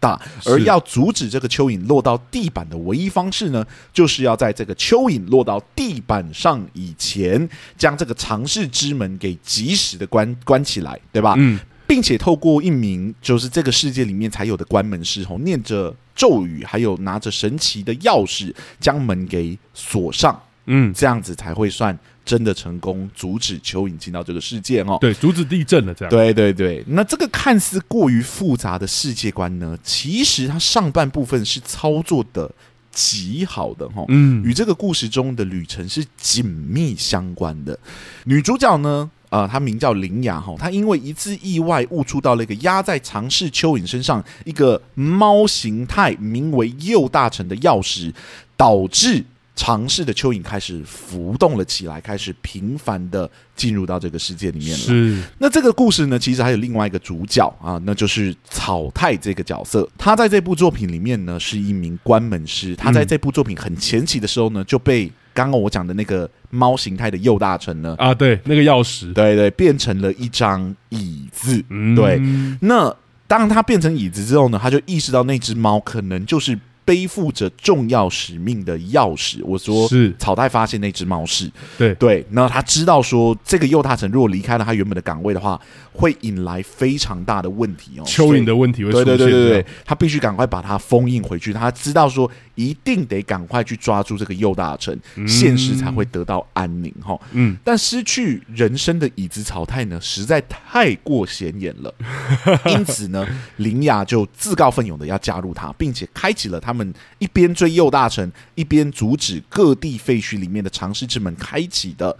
[0.00, 11.34] 大，而要阻止这个蚯蚓落到地板的唯一方式呢，就是要在这个蚯蚓落到地板上以前，将这个常世之门给及时的关关起来，对吧？
[11.36, 20.40] 嗯，并且透过一名就是这个世界里面才有的关门师吼，念着咒语，还有拿着神奇的钥匙，将门给锁上。
[20.66, 24.98] 嗯，这样子才会算真的成功阻止蚯蚓进到这个世界哦。
[25.00, 26.10] 对，阻止地震了这样。
[26.10, 32.48] 对对对，那这个看似过于复杂的世界观呢，其实它上半部分是操作的
[32.92, 34.04] 极好的哈。
[34.08, 37.76] 嗯，与这个故事中的旅程是紧密相关的。
[38.24, 48.12] 女主角呢，呃，她名叫铃芽哈，她因为一次意外误触到了一个压在常世蚯蚓身上一个猫形态名为右大臣的钥匙，
[48.56, 49.24] 导致。
[49.60, 54.78] 常世的蚯蚓开始浮动了起来，开始频繁的进入到这个世界里面了。
[54.78, 59.86] 是，那这个故事呢，其实还有另外一个主角啊，那就是草太这个角色。
[59.98, 62.74] 他在这部作品里面呢，是一名关门师。
[62.74, 71.62] 他在这部作品很前期的时候呢，就被刚刚我讲的那个猫形态的右大臣呢，啊，对，那个钥匙，对对，变成了一张椅子。
[71.68, 72.18] 嗯、对，
[72.62, 72.96] 那
[73.26, 76.58] 当他变成椅子之后呢，他就意识到那只猫可能就是。
[76.90, 81.48] 背负着重要使命的钥匙，我说是草太发现那只猫是
[81.78, 81.94] 对。
[81.94, 85.60] 对，那他知道说这个右大臣如果离开了他原本的岗位的话，
[85.92, 91.52] 会引来非常大的问题哦，蚯蚓的问题会出现，对对对对对，他必须赶快把它封印回去。
[91.52, 97.16] 他知道说一定得赶快去抓住这个右大臣，嗯、现实才会得到安宁哈。
[97.30, 101.94] 嗯，但失去人生的椅子草太呢，实在太过显眼了，
[102.66, 103.24] 因此呢，
[103.58, 106.79] 林雅就自告奋勇的要加入他，并且开启了他们。
[107.18, 112.16] 一边追右大臣，一边阻止各地废墟里面的长世之门开启的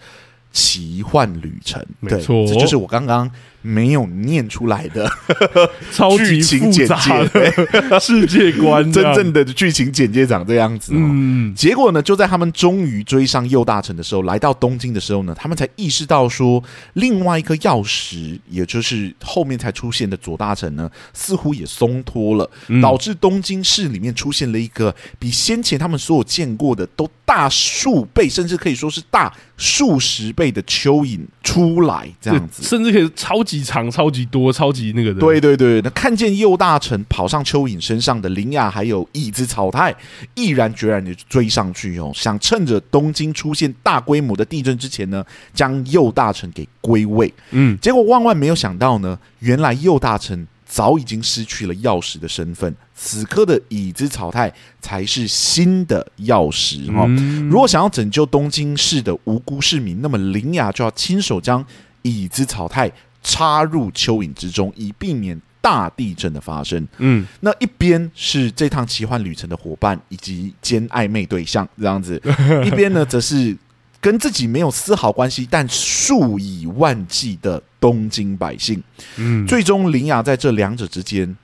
[0.53, 1.85] 奇幻旅程。
[2.01, 3.31] 没错，这就是我刚刚。
[3.63, 5.11] 没有念出来的
[5.93, 10.93] 超级复杂的 世界观，真正的剧情简介长这样子。
[10.95, 16.63] 嗯，结果呢，就在他们终于追上右大臣的时候，来到东京的时候呢，他们才意识到说，
[16.95, 33.61] 另外一颗钥匙，也就是后面才出现的左大臣呢，似乎也松脱了，导致东京市里面出现了一个比先前他们所有见过的都大数倍，甚至可以说是大数十倍的蚯蚓出来，这样子，甚至可以超级。
[33.61, 35.19] 机场超级多，超级那个的。
[35.19, 39.95] 对对对，那看见右大臣跑上蚯蚓身上的林雅，还有椅子草太，
[40.35, 47.33] 毅然决然的追上去哦，想趁着东京出现大规模的地震之前呢，将右大臣给归位。
[47.51, 57.05] 嗯，结果万万没有想到呢，原来右大臣早已经失去了钥匙的身份，此刻的椅子草太才是新的钥匙哦。
[57.09, 61.63] 嗯，如果想要拯救东京市的无辜市民，那么林雅就要亲手将
[62.03, 62.91] 椅子草太。
[63.23, 66.87] 插入蚯蚓之中，以避免大地震的发生。
[66.99, 72.19] 嗯，那一边是这趟奇幻旅程的伙伴以及兼暧昧对象，这样子；
[72.65, 73.57] 一边呢，则是
[74.01, 78.83] 跟自己没有丝毫关系，但数以万计的东京百姓。
[79.17, 81.37] 嗯，最终林雅在这两者之间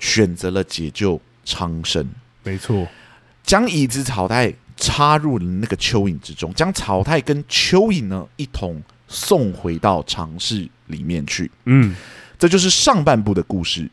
[0.00, 2.08] 选择了解救苍生。
[2.42, 2.88] 没错，
[3.44, 8.82] 将椅子草太插入了那个蚯蚓之中，将草太跟蚯蚓呢一同
[9.12, 11.94] 送回到尝试里面去，嗯，
[12.38, 13.90] 这就是上半部的故事，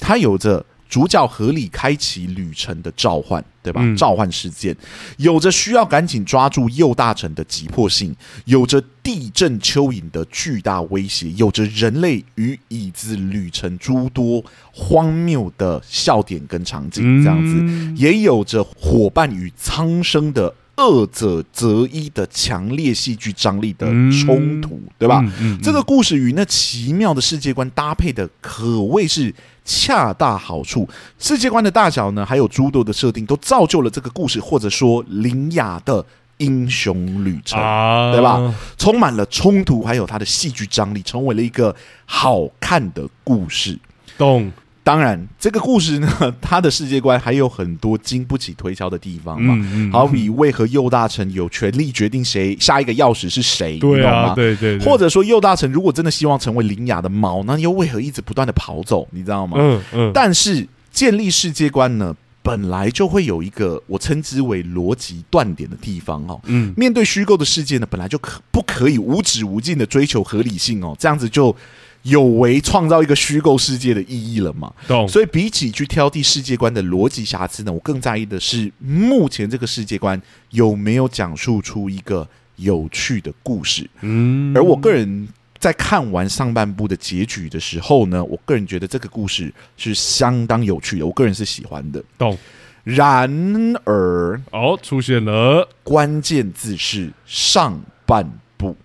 [0.00, 3.82] 它有着主角合理开启旅程的召唤，对吧？
[3.84, 4.74] 嗯、召唤事件
[5.18, 20.54] 有着需要赶紧抓住右大臣的急迫性，有着地震蚯蚓的巨大威胁，有着人类与椅子旅程诸多荒谬的笑点跟场景，这样子，嗯、也有着伙伴与苍生的。
[20.76, 25.20] 二者择一的强烈戏剧张力的冲突，嗯、对吧？
[25.22, 29.32] 嗯嗯嗯、这个故事与那奇妙的世界观搭配的可谓是
[29.64, 30.88] 恰到好处。
[31.18, 36.04] 世界观的大小呢，还有诸多的设定，都造就了这个故事，或者说林雅的
[36.38, 38.54] 英雄旅程，啊、对吧？
[38.76, 43.78] 充满了冲突，还有它的戏剧张力，成为了一个好看的故事。
[44.18, 44.50] 懂。
[44.84, 46.08] 当然，这个故事呢，
[46.42, 49.54] 它的世界观还有很多经不起推敲的地方嘛。
[49.56, 53.78] 嗯嗯、好比为何右大臣有权利决定谁下一个钥匙是谁？
[53.78, 54.34] 对啊，你懂吗？
[54.34, 54.86] 对对对。
[54.86, 59.08] 或者说，右大臣如果真的希望成为林雅的猫，那又为何一直不断的跑走？
[59.10, 59.56] 你知道吗？
[59.58, 60.10] 嗯嗯。
[60.12, 66.38] 但是建立世界观呢，本来就会有一个我称之为逻辑断点的地方哦。
[66.44, 66.74] 嗯。
[66.76, 70.94] 面对虚构的世界呢，本来就可不可以无止无尽的追求合理性哦？
[70.98, 71.56] 这样子就。
[72.04, 74.72] 有违创造一个虚构世界的意义了嘛？
[74.86, 75.08] 懂。
[75.08, 83.88] 所以比起去挑剔世界观的逻辑瑕疵呢，我更在意的是目前这个世界观有没有讲述出一个有趣的故事。
[84.02, 84.54] 嗯。
[84.54, 92.04] 而我个人在看完上半部的结局的时候呢，我个人觉得这个故事是相当有趣的，我个人是喜欢的。
[92.18, 92.36] 懂。
[92.82, 98.30] 然而，哦，出现了关键字是上半。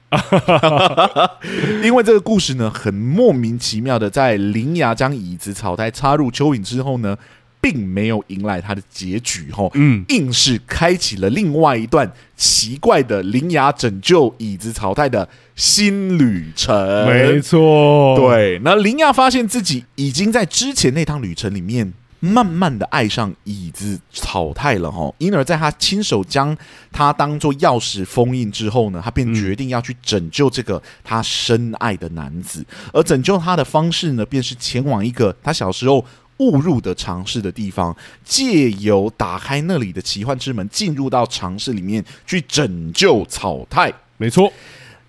[1.83, 7.17] 因为这个故事呢，很莫名其妙的，在铃芽将椅子草太插入蚯蚓之后呢，
[7.61, 17.05] 并没有迎来它的结局，吼，嗯，硬是开启了另外一段奇怪的铃芽拯救椅子草太的新旅程。
[17.05, 25.13] 没错，对，那铃芽发现自己已经在之前那趟旅程里面慢慢的爱上椅子草太了哈。
[25.17, 26.55] 因而，在他亲手将
[26.91, 32.65] 他当做钥匙封印之后呢，他便决定要去拯救这个他深爱的男子。
[32.93, 36.05] 而拯救他的方式呢，便是前往一个他小时候
[36.37, 43.93] 误入的尝试的地方，借由打开那里的奇幻之门，进入到尝试里面去拯救草太。
[44.17, 44.51] 没错。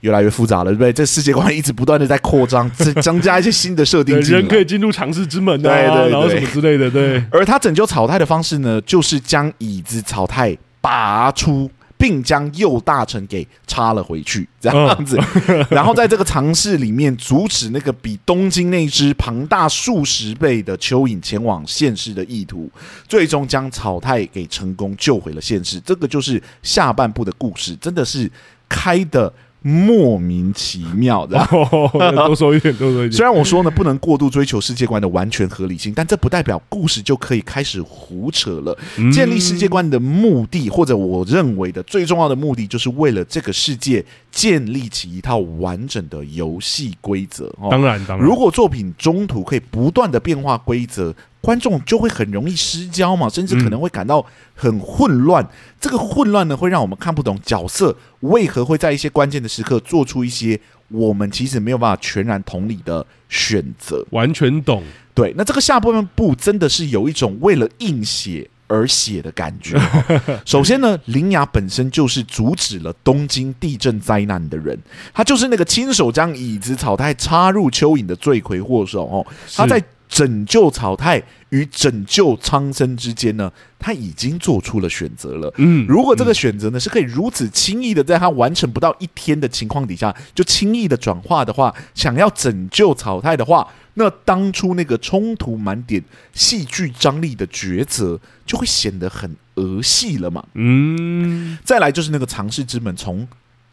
[0.01, 0.93] 越来越复杂了，对不对？
[0.93, 4.19] 这世界观一直不断的在扩张，增 增加一些新的设定。
[4.21, 7.23] 人可以进入尝试之门，啊，对对，对，然后什么之类的，对。
[7.31, 15.19] 而他拯救草太的方式呢，就是将椅子草太拔出，并将右大臣给插了回去，这样子。
[15.19, 22.71] 哦、 然后在这个尝试里面，阻止那个比东京那只庞大数十倍的蚯蚓前往现世的意图，
[23.07, 25.79] 最终将草太给成功救回了现世。
[25.81, 28.31] 这个就是下半部的故事，真的是
[28.67, 29.31] 开的。
[29.63, 31.39] 莫名其妙的，
[32.27, 33.13] 多说一点，多说一点。
[33.13, 38.77] 虽然我说呢，不能过度追求世界观的完全合理性，但这不代表故事就可以开始胡扯了。
[39.13, 47.55] 建立世界观的目的，或者我认为的最重要的目的，就是为了这个世界建立起一套完整的游戏规则。
[47.71, 51.15] 当然，当然，如果作品中途可以不断的变化规则。
[51.41, 54.25] 观众就会很容易失焦嘛，甚至可能会感到
[54.55, 55.43] 很混乱。
[55.43, 55.49] 嗯、
[55.81, 64.05] 这个混乱呢，会让我们看不懂角色为何会在一些关键的时刻做出一些我们其实没有办法全然同理的选择。
[64.11, 64.83] 完全懂，
[65.15, 65.33] 对。
[65.37, 69.81] 那这个下半部真的是有一种为了硬写而写的感觉。
[70.45, 74.79] 首先呢，林雅本身就是阻止了东京地震灾难的人，
[75.15, 79.27] 他就是那个亲手将椅子草太插入蚯蚓的罪魁祸首哦。
[79.55, 79.83] 他在。
[80.11, 85.55] 拯救草太与拯救苍生之间呢，他已经做出了选择了。
[85.57, 96.03] 嗯，如果这个选择呢是可以如此轻易的在他完成不到一天的情况底下就轻易的转化的话，想要拯救草太的话，那当初那个冲突满点、
[96.35, 100.45] 戏剧张力的抉择就会显得很儿戏了嘛。
[100.55, 103.27] 嗯，再来就是那个尝试之门从。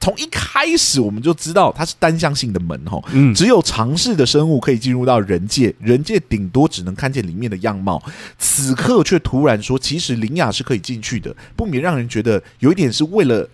[0.07, 2.97] 从一开始我们就知道它是单向性的门哈，
[3.35, 8.01] 只有尝试的生物可以进入到人界，人界顶多只能看见里面的样貌。
[8.37, 13.49] 此刻却突然说，其实林雅是可以进去的，不免让人觉得有一点是为了。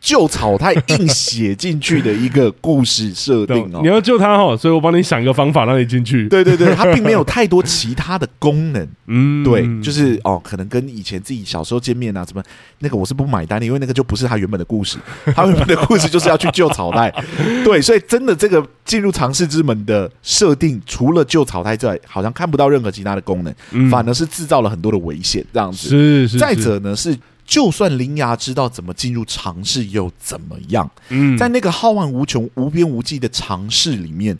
[0.00, 6.28] 救草太硬写进去的一个故事设定哦， 你要救他哦，所以我帮你想一个方法让你进去。
[6.28, 12.42] 对对对， 它并没有太多其他的功能，嗯，对，就是哦，可能跟以前自己小时候见面啊，什么
[12.78, 14.98] 那个我是不买单的，因为那个就不是他原本的故事，
[15.34, 17.12] 他原本的故事就是要去救草太。
[17.64, 25.88] 对，所以真的这个进入尝试之门的设定，除了救草太之外，好像看不到任何其他的功能，嗯、反而是制造了很多的危险，这样子。
[25.88, 26.38] 是是，是。
[26.38, 27.16] 再者呢是。
[27.48, 30.88] 就算灵牙知道怎么进入尝试又怎么样？
[31.08, 34.36] 嗯，在那个浩瀚无穷、无边无际的尝试里面，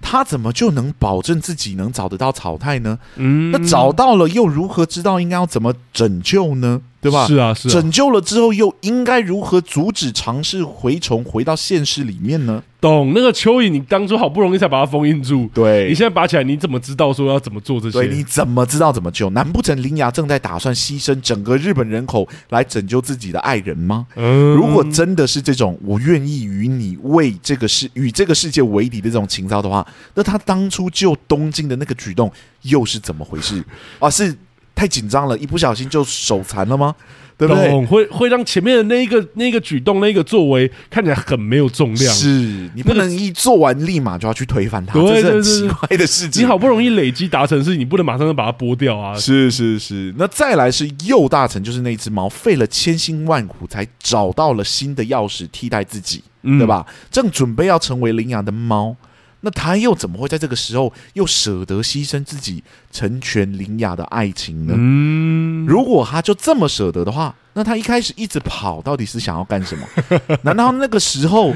[0.00, 3.00] 他怎么就能保证自己能找得到草太呢？
[3.16, 6.80] 嗯，那找到了又如何知道应该要怎么拯救呢？
[7.02, 7.26] 对吧？
[7.26, 7.72] 是啊，是啊。
[7.72, 12.62] 拯救了之后又应该如何阻止尝试回虫回到现实里面呢？
[12.80, 17.92] 懂那个蚯蚓，你当初好不容易才把它封印住，对，你现在拔起来，你怎么知道说要怎么做这些？
[17.92, 19.30] 对，你怎么知道怎么救？
[19.30, 24.06] 难不成林芽正在打算牺牲整个日本人口来拯救自己的爱人吗？
[24.16, 32.32] 嗯，如果真的是这种我愿意与你为这个世与这个世界为敌的这种情操的话，那他当初救东京的那个举动
[32.62, 33.64] 又是怎么回事？
[34.00, 34.36] 啊，是
[34.74, 36.94] 太紧张了，一不小心就手残了吗？
[37.38, 37.86] 对不对？
[37.86, 42.14] 会会让前面的那一个那一个举动那一个作为看起来很没有重量。
[42.14, 46.42] 是你不能一做完立马就要去推翻它，这是很奇怪的事情。
[46.42, 49.16] 你好不容易累积达成，是你不能马上就把它剥掉啊！
[49.16, 50.14] 是是是。
[50.16, 56.86] 那再来是右大臣，就是那只猫，费了千辛万苦才找到了新的钥匙替代自己，嗯、对吧？
[57.10, 58.94] 正准备要成为羚羊的猫。
[59.42, 64.74] 那他又怎么会在这个时候又舍得牺牲自己成全林雅的爱情呢？
[64.76, 69.86] 嗯，如果他就这么舍得的话，那他一开始一直跑到底是想要干什么？
[70.42, 71.52] 难道那个时候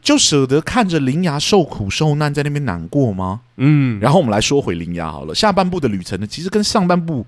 [0.00, 3.40] 就舍得看着林雅受苦受难在那边难过吗？
[3.56, 7.26] 嗯，然后我们来说回林雅好了，下半部的旅程呢，其实跟上半部。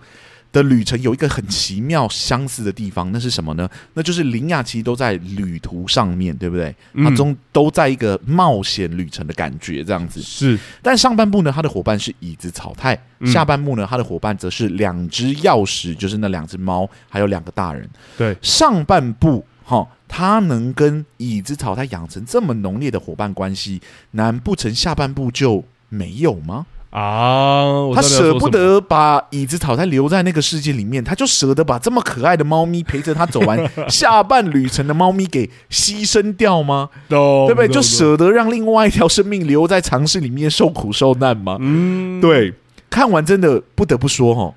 [0.55, 3.69] 的旅程有一个很奇妙相似的地方，那是什么呢？
[3.95, 6.73] 那就是林雅其实都在旅途上面对不对？
[7.03, 10.57] 他中都在一个冒险旅程的感觉，这样子是。
[10.81, 12.95] 但上半部呢，他的伙伴是椅子草太；
[13.27, 17.91] 下半部呢，他的伙伴则是两只钥匙，就是那两只猫，还有两个大人。
[18.17, 23.83] 对，上半部哈，他能跟椅子草太养成这么浓烈的伙伴关系，
[24.13, 26.67] 难不成下半部就没有吗？
[26.95, 27.90] 啊！
[27.92, 33.59] 他舍不得把椅子草太留在那个世界里面，他就舍得把这么可爱的猫咪陪着他走完
[33.90, 36.88] 下半旅程的猫咪给牺牲掉吗？
[37.09, 37.18] 对
[37.49, 37.66] 不对？
[37.68, 41.57] 就舍得让另外一条生命留在尝试里面受苦受难吗？
[41.61, 42.55] 嗯，对。
[42.88, 44.55] 看完真的不得不说哈，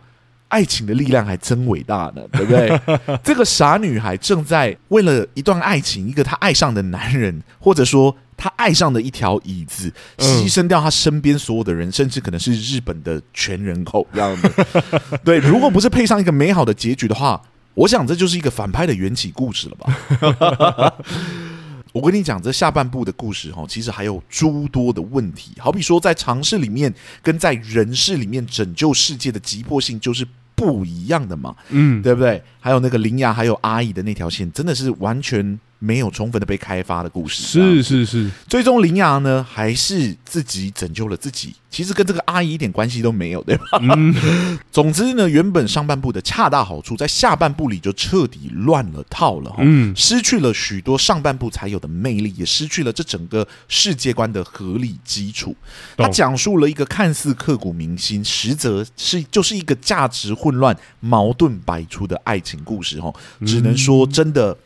[0.49, 2.79] 爱情的力量还真伟大呢，对不对？
[3.23, 14.49] 这个傻女孩正在为了一段爱情，一个她爱上的男人，或者说她爱上的一条椅子，牺牲掉他身边所有的人，甚至可能是日本的全人口这样子。
[15.25, 17.41] 对，如果不是配上一个美好的结局的话，
[17.73, 20.93] 我想这就是一个反派的缘起故事了吧。
[21.93, 25.53] 我跟你讲，这下半部的故事哈，其实还有诸多的问题。
[25.57, 30.23] 好比说，在尝试里面跟在人世里面拯救世界的急迫性就是
[30.53, 32.43] 不一样的嘛，嗯，对不对？
[32.59, 35.59] 还有那个铃芽还有阿姨的那条线，真的是完全。
[35.79, 38.31] 没有充分的被开发的故事，是是是。
[38.47, 43.79] 最终铃芽呢，还是自己拯救了自己，其实跟这个阿姨一点关系都没有，对吧？
[43.81, 44.13] 嗯、
[44.71, 55.55] 总之呢，原本上半部的恰到好处，在下半部里就彻底乱了套了，嗯，失去了许多上半部才有的魅力，也失去了这整个世界观的合理基础。
[55.95, 63.13] 他讲述了一个看似刻骨铭心，实则是就是一个价值混乱、矛盾百出的爱情故事，哈，
[63.45, 64.57] 只能说真的。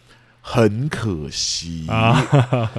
[0.43, 2.71] 很可惜啊，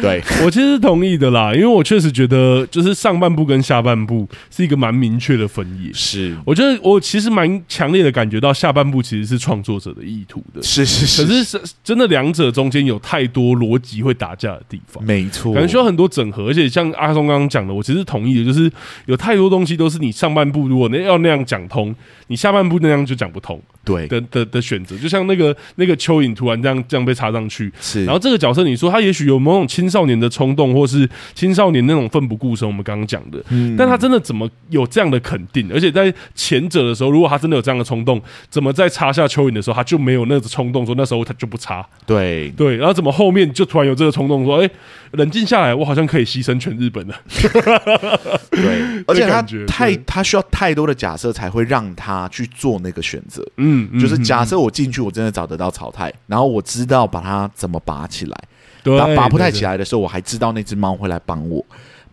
[0.00, 5.92] 对， 我其实是同意的啦，因为我确实觉得，就是上半部跟下半部是一个蛮明确的分野。
[5.92, 10.62] 是，我觉得我其实蛮强烈的感觉到下半部其实是创作者的意图的。
[10.62, 15.04] 是是是，可是是真的两者中间有太多逻辑会打架的地方。
[15.04, 18.72] 没错，感觉需要很多整合，而且像阿松刚刚讲的，我其实同意的，就是
[19.04, 21.94] 有太多东西都是你上半部如果那要那样讲通，
[22.28, 23.60] 你下半部那样就讲不通。
[23.84, 28.04] 对的的的选择，就像那个那个蚯蚓突然这样这样被插上去，是。
[28.04, 33.76] 然后这个角色，你说他也许有某种青少年的冲动，或是青少年那种奋不顾身，我们刚刚讲的，嗯。
[33.76, 35.68] 但他真的怎么有这样的肯定？
[35.72, 40.84] 而且在前者的时候，如果他真的有这样的冲动，怎么在插下蚯蚓的时候，他就没有那个冲动？
[40.86, 41.86] 说那时候他就不插。
[42.06, 42.76] 对对。
[42.76, 44.44] 然后怎么后面就突然有这个冲动？
[44.44, 44.70] 说哎，
[45.12, 47.14] 冷静下来，我好像可以牺牲全日本了。
[48.50, 49.02] 对。
[49.06, 53.44] 而且他太他需要太多的假设才会让他去做那个选择。
[53.56, 53.88] 嗯。
[53.92, 58.36] 嗯，就是假设我进去，我真的找得到草太，然后我知道把它怎么拔起来，
[58.82, 61.64] 对，拔不太起来的时候，我还知道那只猫会来帮我。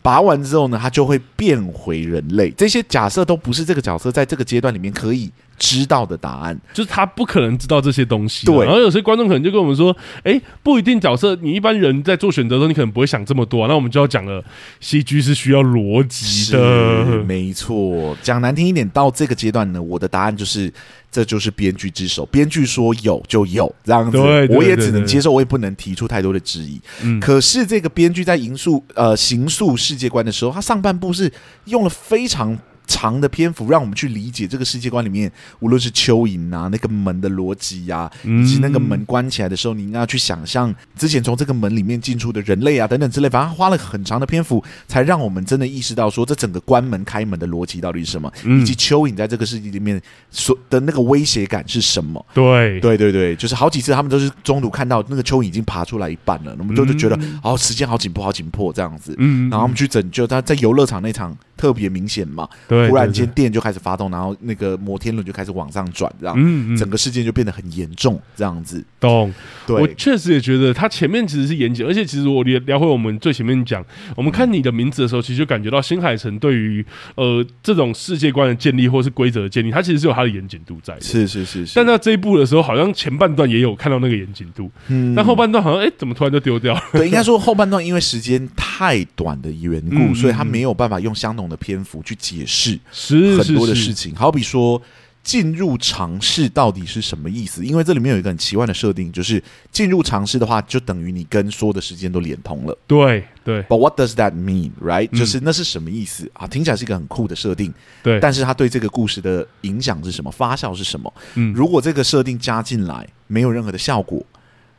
[0.02, 2.50] 拔完之后呢，它就会变回人类。
[2.52, 8.46] 这些假设都不是这个角色在这个阶段里面可以知道的答案，就是他不可能知道这些东西。
[8.46, 14.42] 对，然后有些观众可能就跟我们说：“哎，不一定角色，你一般人在做选择的时候，你可能不会想这么多啊。”那我们就要讲了
[14.80, 18.16] 戏剧是需要逻辑的，没错。
[18.22, 20.72] 讲难听一点，到这个阶段呢，我的答案就是，
[21.10, 22.24] 这就是编剧之手。
[22.26, 26.80] 编剧说有就有，这样子，我也只能接受，我也不能提出太多的质疑。
[27.02, 31.32] 嗯，可是这个编剧在营塑呃行塑世界观的时候，他上半部是
[31.64, 32.58] 用了非常。
[32.90, 35.30] 长的篇幅让我们去理解这个世界观里面，
[35.60, 43.28] 无论是蚯蚓啊，那个门的逻辑呀，以及那个门关起来的时候，你应该要去想象之前从这个门里面进出的人类啊，等等之类。
[43.28, 52.26] 反正花了很长的篇幅，才让我们真的意识到说，这整个关门开门的逻辑到底是什么，以及蚯蚓在这个世界里面所的那个威胁感是什么。
[52.34, 59.14] 对，对，对，对，就是好几次他们都是中途看到那个蚯蚓已经爬出来一半了，我们就就觉得哦，时间好紧迫，好紧迫这样子。
[59.18, 61.36] 嗯，然后我们去拯救他，在游乐场那场。
[61.60, 68.82] 特别明显嘛，对，突然间电就开始发动，然后那个摩天轮就开始往上转，这样，嗯，整个事件就变得很严重，这样子。
[68.98, 69.30] 懂，
[69.66, 73.84] 对，我确实也觉得他前面其实是严谨，而且其实我聊聊回我们最前面讲，
[74.16, 76.82] 我们看你的名字的时候，其实就感觉到新海诚对于
[77.16, 81.02] 呃这种世界观的建立或是规则的建立，他其实是有他的严谨度在的。
[81.02, 81.72] 是是是是。
[81.76, 86.82] 但到这一部的时候，好像前半段也有看到那个严谨度，嗯，但后半段好像哎、欸，怎么突然就丢掉了？
[86.92, 92.16] 对，应该说后半段因为时间太短的缘故， 嗯，所以他没有办法用相同的篇幅去。
[92.20, 94.80] 解释是很多的事情，好比说
[95.24, 97.64] 进入尝试到底是什么意思？
[97.64, 99.42] 因为这里面有一个很奇怪的设定，就是
[99.72, 102.78] 进入尝试的话，就等于你跟所有的时间都连通了。
[102.86, 103.62] 对对。
[103.62, 106.46] But what does that mean, right？、嗯、就是那是什么意思啊？
[106.46, 107.72] 听起来是一个很酷的设定，
[108.02, 108.20] 对。
[108.20, 110.30] 但是它对这个故事的影响是什么？
[110.30, 111.12] 发酵是什么？
[111.34, 114.24] 嗯，如果这个设定加进来没有任何的效果。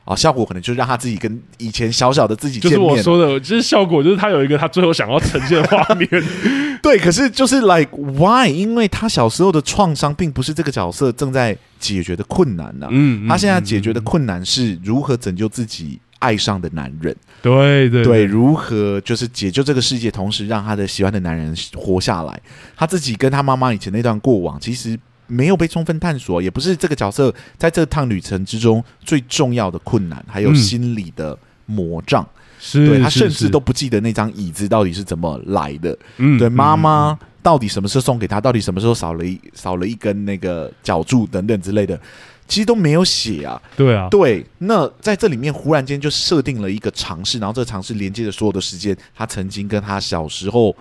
[0.04, 2.80] 啊，效果可能就让他自己跟以前小小的自己见面。
[2.80, 6.08] 就是我说的，就是效果，就是他有一个他最后想要呈现的画面。
[6.82, 8.48] 对，可是就是 like why？
[8.48, 12.88] 因为他小时候的创伤，并不是这个角色正在解决的困难呐、啊。
[12.90, 17.16] 嗯，他现在解决的困难是如何拯救自己爱上的男人。
[17.40, 22.40] 对对对，如何就是解救这个世界，同时让他的喜欢的男人活下来。
[22.76, 24.98] 他自己跟他妈妈以前那段过往，其实。
[25.32, 32.26] 没有被充分探索，也不是这个角色在这趟旅程之中最重要的困难，还有心理的魔障。
[32.64, 35.98] 是、他甚至都不记得那张椅子到底是怎么来的。
[36.18, 38.40] 嗯，对，妈妈到底什么时候送给他？
[38.40, 41.98] 到底什么时候少了一少了一根那个脚柱等等之类的，
[42.46, 43.60] 其实都没有写啊。
[43.76, 44.46] 对啊，对。
[44.58, 48.96] 那在这里面忽然间就设定了一个尝试，然后这个尝试连接着所有的时间。
[49.12, 50.76] 他曾经跟他小时候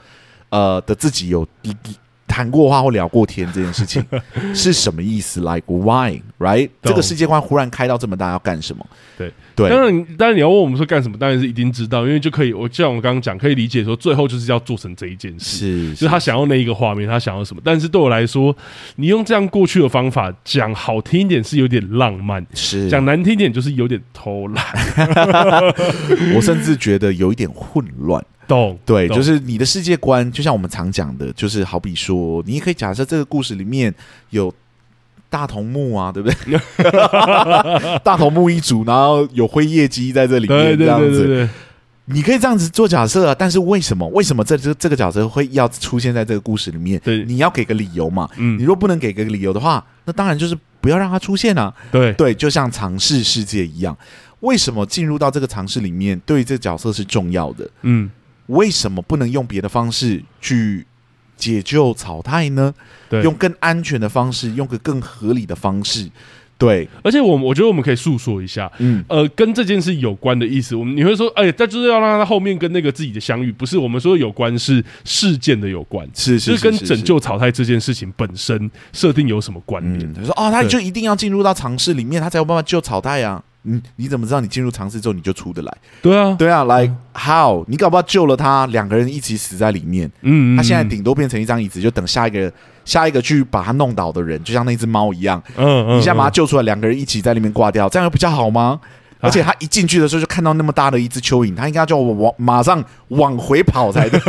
[0.50, 1.96] 呃的自己有一一。
[2.32, 4.02] 谈过话或聊过天这件事情
[4.56, 6.70] 是什么意思？Like why right？
[6.82, 8.86] 这个世界观忽然开到这么大，要干什么？
[9.18, 17.62] 对对，当然当然你要问我们说干什么，当然是一定知道，因为就可以我就像我刚刚讲，可以理解说最后就是要做成这一件事，是，就是他想要那一个画面，他想要什么？
[17.66, 18.56] 但是对我来说，
[18.96, 24.66] 你用这样过去的方法讲好听一点是有点浪漫，是讲难听一点就是有点偷懒，
[26.34, 28.24] 我甚至觉得有一点混乱。
[28.52, 33.94] 懂对，懂就是你的世界观，就像我们常讲的，就是好比说，你也可以假设这个故事里面
[34.32, 34.54] 有
[35.30, 36.60] 大头目啊，对不对？
[38.04, 41.48] 大头目一族，然后有灰夜姬在这里面，这样子，
[42.06, 43.34] 你可以这样子做假设啊。
[43.38, 44.06] 但是为什么？
[44.10, 47.00] 为什么这这这个角色会要出现在这个故事里面？
[47.06, 48.28] 对，你要给个理由嘛。
[48.36, 51.74] 嗯，你若不能给个理由的话，那当然就是不要让他出现啊。
[51.90, 53.98] 对对，就像尝试世界一样，
[54.42, 57.70] 为什么进入到这个尝试里面，对于这个角色是重要的？
[57.84, 58.10] 嗯。
[58.52, 60.86] 为什么不能用别的方式去
[61.36, 62.74] 解救草太呢？
[63.10, 66.10] 对，用更安全的方式，用个更合理的方式。
[66.58, 70.76] 对，而且我我觉得我们可以诉说一下，嗯，呃，跟这件事有关的意思。
[70.76, 80.08] 我们你会说，哎，他就是要让他后面跟那个自己的相遇，不是我们说有关是事件的有关，是是，是，是，是跟拯救草太这件事情本身设定有什么关联？
[80.12, 83.44] 嗯、他说，哦，他就一定要进入到尝试里面，他才有办法救草太呀、啊。
[83.64, 85.78] 嗯，你怎么知道你进入尝试之后你就出得来？
[86.02, 87.64] 对啊，对啊，like how？
[87.68, 90.08] 你搞不好救了他，两个人一起死在里面。
[90.22, 92.52] 嗯，嗯，嗯，他现在顶多变成一张椅子，就等下一个
[92.86, 95.42] 下一个去把他弄倒的人，就像那只猫一样。
[95.56, 98.80] 嗯嗯，嗯，你现在把他救出来，两个人一起在里面挂掉，这样又比较好吗？
[99.22, 104.20] 而且他一进去的时候就看到那么大的一只蚯蚓，他应该叫我往马上往回跑才对，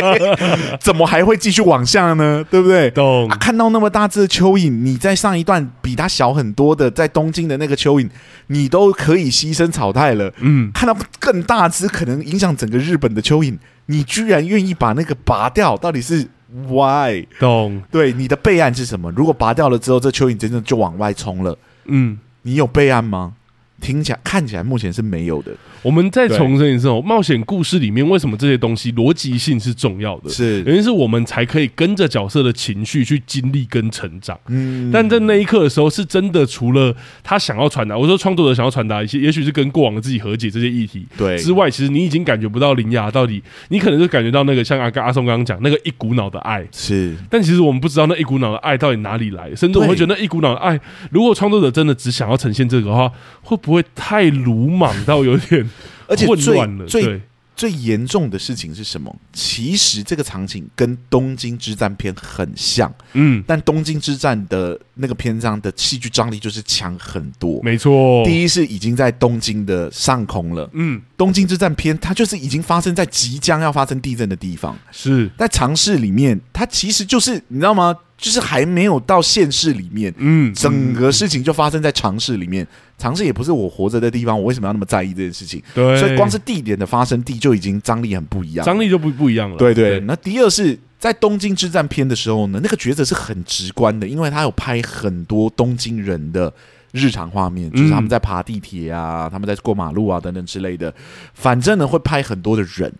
[0.78, 2.44] 怎么还会继续往下呢？
[2.50, 2.90] 对不对？
[2.90, 3.36] 懂、啊。
[3.38, 8.08] 看到那么大只的蚯蚓，你在上一段比它小很多的在东京的那个蚯蚓，
[8.48, 10.32] 你都可以牺牲草太了。
[10.40, 10.70] 嗯。
[10.72, 13.56] 看到更大只可能影响整个日本的蚯蚓，
[13.86, 15.76] 你居然愿意把那个拔掉？
[15.76, 16.28] 到底是
[16.68, 17.26] why？
[17.38, 17.82] 懂。
[17.90, 19.10] 对，你的备案是什么？
[19.12, 21.56] 如果拔掉了之后，这蚯蚓真的就往外冲了。
[21.86, 22.18] 嗯。
[22.42, 23.32] 你有备案吗？
[23.80, 25.52] 听起来、看起来，目前是没有的。
[25.86, 30.28] 我们再重申一次哦，冒险故事里面为什么这些东西逻辑性是重要的？
[30.28, 34.36] 是原因是我们才可以跟着角色的情绪去经历跟成长。
[34.48, 50.80] 嗯，但在那一刻的时候，是真的除了他想要传达，我说创作者想要传达一些，也许是跟过往的自己和解这些议题对之外，其实你已经感觉不到林雅到底，你可能就感觉到那个像阿阿松刚刚讲那个一股脑的爱是，但其实我们不知道那一股脑的爱到底哪里来，甚至我会觉得那一股脑的爱，
[51.12, 53.12] 如果创作者真的只想要呈现这个的话，
[53.42, 55.64] 会不会太鲁莽到有点？
[56.06, 57.22] 而且最最
[57.56, 59.16] 最严重的事情是什么？
[59.32, 67.62] 其实这个场景跟东京之战片很像，嗯，但东京之战的那个篇章的戏剧张力就是强很多。
[67.62, 77.96] 没错，第一是已经在东京的上空了，嗯，东京之战片它就是已经发生在即将要发生地震的地方，是在城市里面，它其实就是你知道吗？
[78.18, 82.66] 就是还没有到县市里面，嗯，整个事情就发生在尝试里面。
[82.98, 85.62] 尝试也不是我活着的地方，我为什么要那么在意这件事情？
[85.74, 89.56] 对，所以光是地点的发生地就已经张力很不一样，张力就不不一样了。
[89.58, 96.50] 对对，对，那第二是在东京之战篇的时候呢，那个抉择是很直观的，因为他有拍很多东京人的
[96.92, 100.90] 日常画面，就是他们在爬地铁啊，他们在过马路啊等等之类的，
[101.34, 102.90] 反正呢会拍很多的人。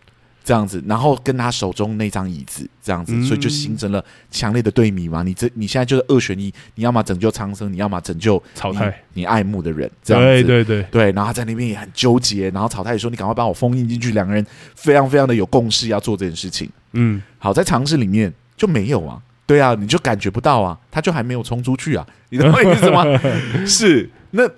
[0.47, 5.21] 这样子，然后跟他手中那张椅子这样子，所以就形成了强烈的对比嘛。
[5.21, 9.91] 你这你现在就是二选一，你要么拯救苍生，你要么拯救草太，你爱慕的人。
[10.01, 11.11] 这样子，对对对对。
[11.11, 16.69] 然后他在那边也很纠结，然后草太也说：“你赶快把我封印进去。”两个人非常非常的有共识要做这件事情。
[16.93, 23.03] 嗯，好，在尝试里面就没有啊，对啊，你就感觉不到啊，他就还没有冲出去啊，你懂我意思吗？
[23.67, 24.49] 是，那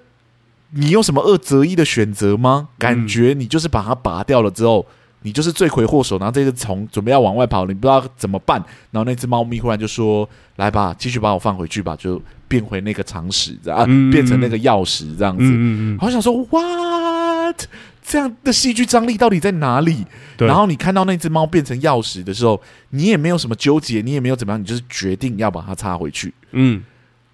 [0.70, 2.70] 你有什么二择一的选择吗？
[2.78, 4.86] 感觉你就是把它拔掉了之后。
[5.22, 8.57] 你就是罪魁祸首，然后这只虫准备要往外跑了，你不知道怎么办。
[8.91, 15.43] 然后那只猫咪忽然就说：“来吧，继续把我放回去吧，就变回那个常识，啊，变成那个钥匙这样子。
[15.43, 17.65] 嗯”好想说，what？
[18.01, 20.05] 这样的戏剧张力到底在哪里？
[20.38, 22.61] 然后你看到那只猫变成钥匙的时候，
[22.91, 26.34] 你也没有什么纠结，你也没有怎么样，你就是决定要把它插回去。
[26.51, 26.84] 嗯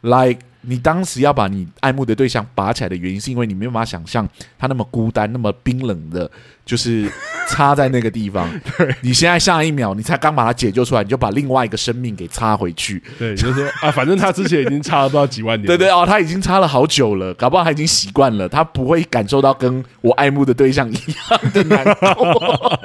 [0.02, 0.40] ，like。
[0.68, 4.28] 你当时要把你爱慕的对象拔起来的原因，是因为你没有办法想象
[4.58, 6.28] 他那么孤单、那么冰冷的，
[6.66, 7.08] 就是
[7.48, 8.50] 插在那个地方。
[8.76, 13.00] 对，你现在下一秒，你才刚把它解救出来，你就把另外一个生命给插回去。
[13.20, 15.68] 对，就是说啊，反正他之前已经插了不知道几万年。
[15.68, 21.86] 对对哦，他已经插了好久了，搞不好他已经习惯了，他不会感受到跟我爱慕的对象一样的难
[22.16, 22.80] 过。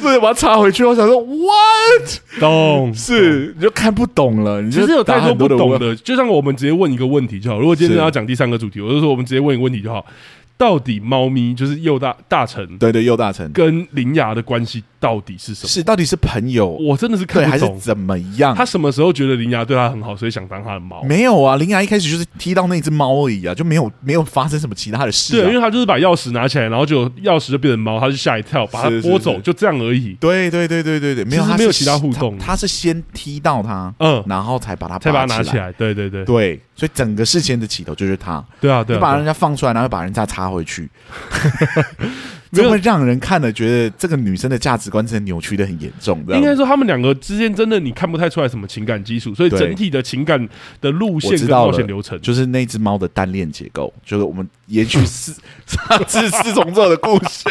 [0.00, 2.20] 所以把他插回去，我想说，what？
[2.38, 6.84] 懂 是你就看不懂了，你就其实有太多不懂的，就像我们直接问。
[6.84, 7.58] 问一个问题就好。
[7.58, 10.04] 如果今天要讲第三个主题，我就说我们直接问一个问题就好。
[10.64, 13.52] 到底猫咪就是幼大大臣，对对，幼大臣。
[13.52, 15.68] 跟灵牙的关系到底是什么？
[15.68, 16.66] 是到底是朋友？
[16.66, 18.54] 我真的是看不懂，还是怎么样？
[18.54, 21.02] 他什么时候觉得林牙对他很好，所以想当他的猫？
[21.02, 25.42] 没有啊，林牙一开始就是踢到那只猫而已啊，就没有没有发生什么其他的事、啊。
[25.42, 30.16] 对，因为他就是把钥匙拿起来，然后就钥匙就变成猫，他就吓一跳，把它拨走，就这样而已。
[30.18, 35.70] 对对对对对对，没有他没有其他互动他，他是先踢到他，嗯，然后才把他才把它拿起来。
[35.72, 38.42] 对对对对，所以整个事件的起头就是他。
[38.58, 40.88] 对啊对啊，你把人家放出来，然后把人家插回去。
[42.54, 46.24] 这会让人看了觉得这个女生的价值观真的扭曲的很严重。
[46.28, 50.48] 应该说他们两个之间真的你看不太出来什么情感基础，所以整体的情感
[50.80, 55.34] 的路线跟冒险流程，就是那只猫的单恋结构，就是我们 延续四
[55.66, 57.44] 上次四重奏的故事，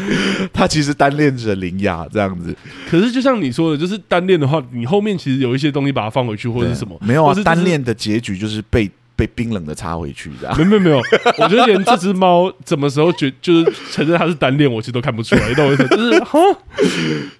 [0.52, 2.54] 他其实单恋着铃芽这样子。
[2.90, 7.34] 可是就像你说的，就是单恋的话，你后面其实有一些东西把它放回去或者是什么，没有啊？
[7.44, 8.90] 单恋的结局就是被。
[9.18, 10.56] 被冰冷的插回去，这样。
[10.56, 11.02] 没有没有没有，
[11.38, 15.88] 我觉得连这只猫什么时候觉就是承认它是单恋，我其实都看不出来，你懂我意思？
[15.88, 16.38] 就是 哈，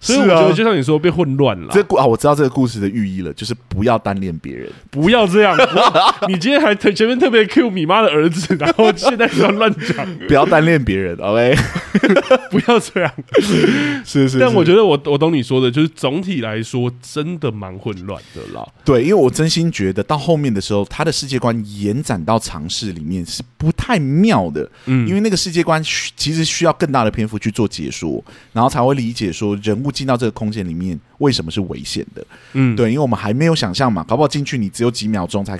[0.00, 1.68] 所以我觉得就像你说，被混乱了。
[1.70, 5.56] 这故啊，我知道这个故事的寓意了，就是不要单恋别人，不要这样。
[6.26, 11.54] 你今天还特前面特别 cue 米妈的儿子，然后现在又要乱讲，不要单恋别人，OK？
[12.50, 14.38] 不要这样，是是，是。
[14.40, 18.66] 但我觉得我我懂你说的，就是总体来说真的蛮混乱的啦。
[18.84, 21.56] 对，因为我真心觉得到后面的时候，他的世界观。
[21.76, 25.82] 延展到尝试里面是不太妙的，嗯，因为那个世界观
[26.16, 35.58] 其实需要更大的篇幅去做解说，然后才会理解说人物进到这个空间里面为什么是危险的，嗯，对，因为我们还没有想象嘛，搞不好进去你只有几秒钟才。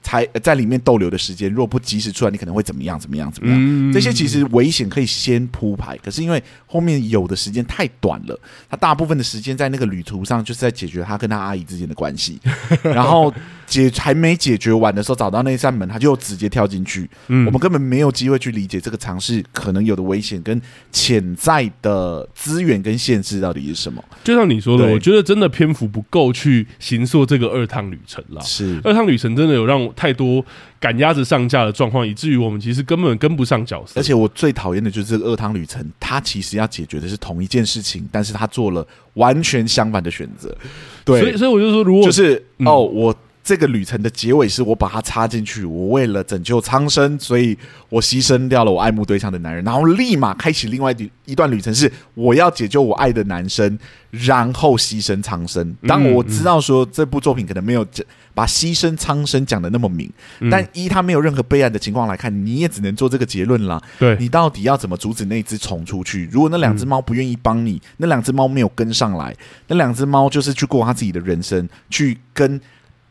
[0.00, 2.98] 才在里面逗留的时间，如果不及时出来，你可能会怎么样？
[2.98, 3.30] 怎么样？
[3.30, 3.58] 怎么样？
[3.60, 8.40] 嗯、这些其实危险可以先铺排，可是因为后面有的时间太短了，
[8.70, 12.38] 他大部分的时间在那个旅途上就是在解决他跟他阿姨之间的关系，
[12.82, 13.32] 然后
[13.66, 17.08] 解还没解决完的时候，找到那扇门，他就直接跳进去。
[17.26, 24.02] 嗯，我们根本没有机会去理解这个尝试可能有的危险跟潜在的资源跟限制到底是什么。
[24.24, 28.40] 就像你说的，我觉得真的篇幅不够去行塑这个二趟旅程了。
[28.40, 29.92] 是二趟旅程真的有让我。
[29.98, 30.44] 太多
[30.78, 33.98] 赶鸭子上架的状况，以至于我们其实根本跟不上角色。
[33.98, 40.56] 而且我最讨厌的就是这个二汤旅程，它其实要解决的是同一件事情，但是他做了完全相反的选择。
[41.04, 43.14] 对，所以所以我就说，如果就是、嗯、哦，我。
[43.48, 47.56] 这个旅程的结尾是我把它插进去，我为了拯救苍生，所以
[47.88, 53.78] 我牺牲掉了我爱慕对象的男人，然后立马开启另外一一段旅程，是我要解救我爱的男生，
[54.10, 55.74] 然后牺牲苍生。
[55.86, 57.86] 当我知道说这部作品可能没有
[58.34, 60.12] 把牺牲苍生讲的那么明，
[60.50, 63.82] 但依他没有任何备案的情况来看，你也只能做这个结论了。
[63.98, 66.28] 对，你到底要怎么阻止那只虫出去？
[66.30, 69.34] 如果那两只猫不愿意帮你，那两只猫没有跟上来，
[69.68, 72.60] 那两只猫就是去过他自己的人生，去跟。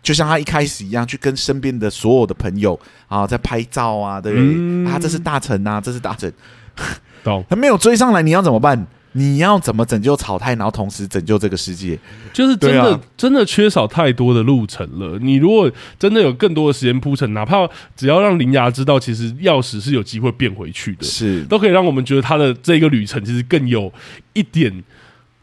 [0.07, 2.79] 就像他一开始一样，去跟身边的所有的朋友
[3.09, 6.31] 啊，在拍照啊，对，嗯、啊，这是大臣啊，这是大臣，
[7.25, 7.43] 懂？
[7.51, 8.87] 他没有追上来，你要怎么办？
[9.11, 11.99] 你要怎么拯救草太，然后同时拯救这个世界？
[12.31, 15.19] 就是真的，啊、真的缺少太多的路程了。
[15.19, 23.91] 你如果真的有更多的时间铺陈，哪怕只要让铃芽知道，其实钥匙是有机会变回去的，是都可以让我们觉得他的这个旅程其实更有
[24.31, 24.81] 一点。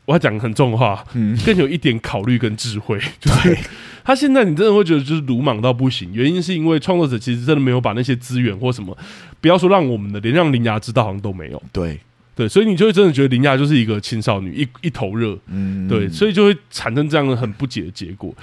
[0.07, 2.99] 我要讲很重的话，嗯，更有一点考虑跟智慧。
[3.21, 3.59] 对，
[4.05, 8.97] 他现在你真的会觉得就是鲁莽到不行，原因是因为创作者其实真的没有把那些资源或什么，
[9.41, 11.63] 不要说让我们的，连让林芽知道好像都没有。
[11.73, 11.99] 对
[12.37, 18.35] 对，所以你就会真的觉得林芽就是一个青少女，一一头热，嗯，对，所以就会产生这样的很不解的结果。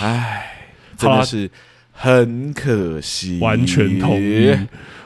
[0.00, 0.56] 唉，
[0.96, 1.48] 真的是
[2.02, 4.52] 很可惜，完全同意。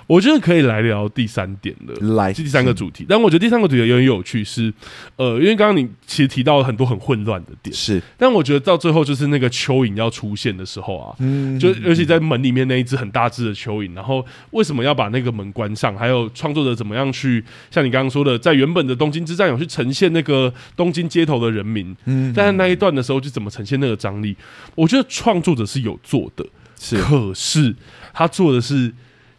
[0.06, 3.04] 我觉得可以来聊第三点了，来第三个主题。
[3.08, 4.74] 但我觉得第三个主题有点有趣是，是
[5.16, 8.00] 呃，因为刚刚你其实提到了很多很混乱的点，是。
[8.16, 15.94] 但我觉得到最后就是那个蚯蚓要出现的时候啊，嗯，就尤其在门里面那一只很大只的蚯蚓，然后为什么要把那个门关上？
[15.98, 24.36] 还有创作者怎么样去像你刚刚说的，在原本的东京之战有去呈现那个东京街头的人民，嗯，但是那一段的时候就怎么呈现那个张力？
[24.76, 26.46] 我觉得创作者是有做的，
[26.86, 27.74] 是，可是
[28.12, 28.92] 他做的是。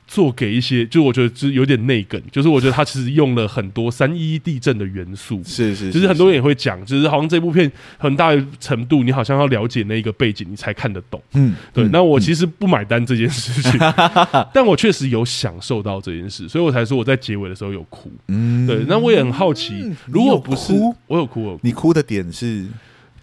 [0.10, 11.22] 做给一些，就我觉得就有点内梗，就是我觉得他其实用了很多三一一地震的元素，是是，其实很多人也会讲，就是好像这部片很大程度你好像要了解那一个背景，你才看得懂。
[11.34, 11.86] 嗯，对。
[11.90, 13.78] 那我其实不买单这件事情，
[14.54, 18.10] 但我确实有享受到这件事，所以我才说我在结尾的时候有哭。
[18.30, 18.86] 嗯，对。
[18.88, 20.72] 那我也很好奇，如果不是
[21.08, 22.66] 我有哭，我你哭的点是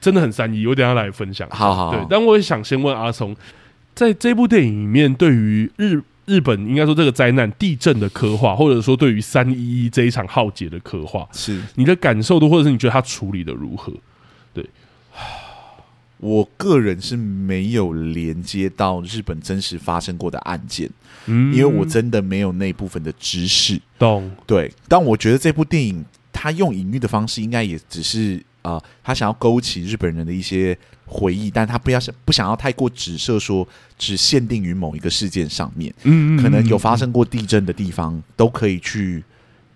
[0.02, 1.48] 真的很三一，我等下来分享。
[1.50, 2.06] 好好，对。
[2.10, 3.34] 但我也想先问阿崧，
[3.94, 6.02] 在这部电影里面，对于日。
[6.26, 13.92] 日本应该说这个灾难地震的刻画，或者说对于三一一这一场浩劫的刻画，是你的感受度，或者是你觉得他处理的如何？
[14.54, 14.66] 对，
[16.16, 20.88] 我个人是没有连接到日本真实发生过的案件，
[21.26, 23.78] 嗯，因为我真的没有那部分的知识。
[23.98, 24.34] 懂？
[24.46, 26.02] 对，但我觉得这部电影。
[26.36, 30.76] 他用隐喻的方式，应该也只是呃，他想要勾起日本人的一些
[31.06, 33.66] 回忆，但他不要不想要太过指涉说
[33.98, 35.94] 只限定于某一个事件上面。
[36.04, 39.22] 嗯，可能有发生过地震的地方都可以去。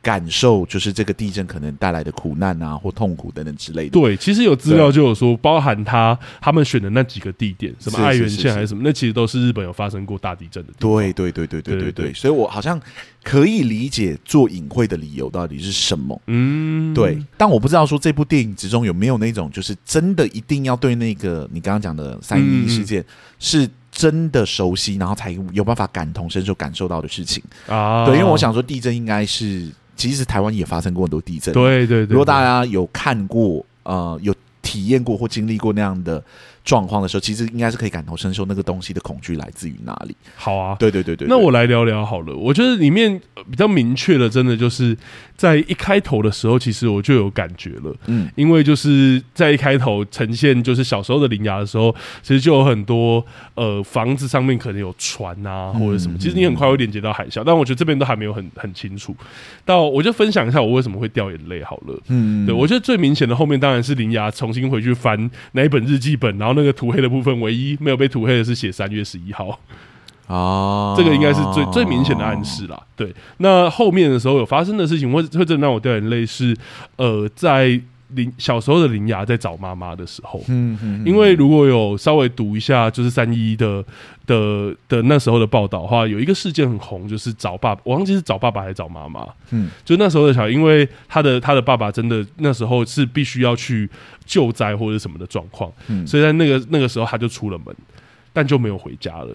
[0.08, 3.90] 感受就是这个地震可能带来的苦难啊，或痛苦等等之类的。
[3.90, 10.90] 对，其实有资料就有说，包含他他们选的那几个地点，什么爱媛县还是什么，那其实都是日本有发生过大地震的地方。
[10.90, 12.80] 对对对对对对对，所以我好像
[13.22, 16.18] 可以理解做隐晦的理由到底是什么。
[16.28, 17.22] 嗯，对。
[17.36, 23.04] 但我不知道说这部电影之中有没有那种就是真的一定要对那个你刚刚讲的三一一事件
[23.38, 28.06] 是真的熟悉，然后才有办法感同身受感受到的事情啊。
[28.06, 29.68] 对，因为我想说地震应该是。
[29.98, 31.52] 其实台湾也发生过很多地震。
[31.52, 36.22] 对对对，如果大家有看过，呃，有体验过或经历过那样的
[36.64, 40.14] 状况的时候，其实应该是可以感同身受那个东西的恐惧来自于哪里。
[40.36, 41.28] 好啊，对对对对，对。
[41.28, 42.36] 那我来聊聊好了。
[42.36, 43.20] 我觉得里面
[43.50, 44.96] 比较明确的，真的就是
[45.38, 47.94] 在一开头的时候，其实我就有感觉了。
[48.06, 53.24] 嗯，因为就是在一开头呈现就是小时候的铃芽的时候，其实就有很多
[53.54, 56.18] 呃房子上面可能有船啊或者什么。
[56.18, 59.16] 其实你很快会连接到海啸，但我觉得这边都还没有很很清楚。
[59.64, 61.96] 到我就分享一下我为什么会掉眼泪好了。
[62.08, 69.60] 嗯，对，我觉得最明显的后面当然是铃芽重新回去翻那一本日记本，然后那个涂黑的部分唯一没有被涂黑的是写三月十一号。
[70.28, 72.80] 哦，这个应该是最最明显的暗示啦。
[72.94, 76.56] 对，那后面的时候有发生的事情会会真的让我掉眼泪是，
[76.96, 77.80] 呃，在。
[78.14, 83.84] 林小时候的林雅在找妈妈的时候，嗯嗯，因为如果有稍微读一下，就是三一的
[84.24, 93.86] 的的那时候的报道的话，有一个事件很红，就是找爸爸，我忘记是找爸爸还是找妈妈，嗯，就那时候的小孩，因为他的他的爸爸真的那时候是必须要去
[94.24, 97.76] 救灾或者什么的状况，嗯，所以在那个那个时候他就出了门，
[98.32, 99.28] 但就没有回家了。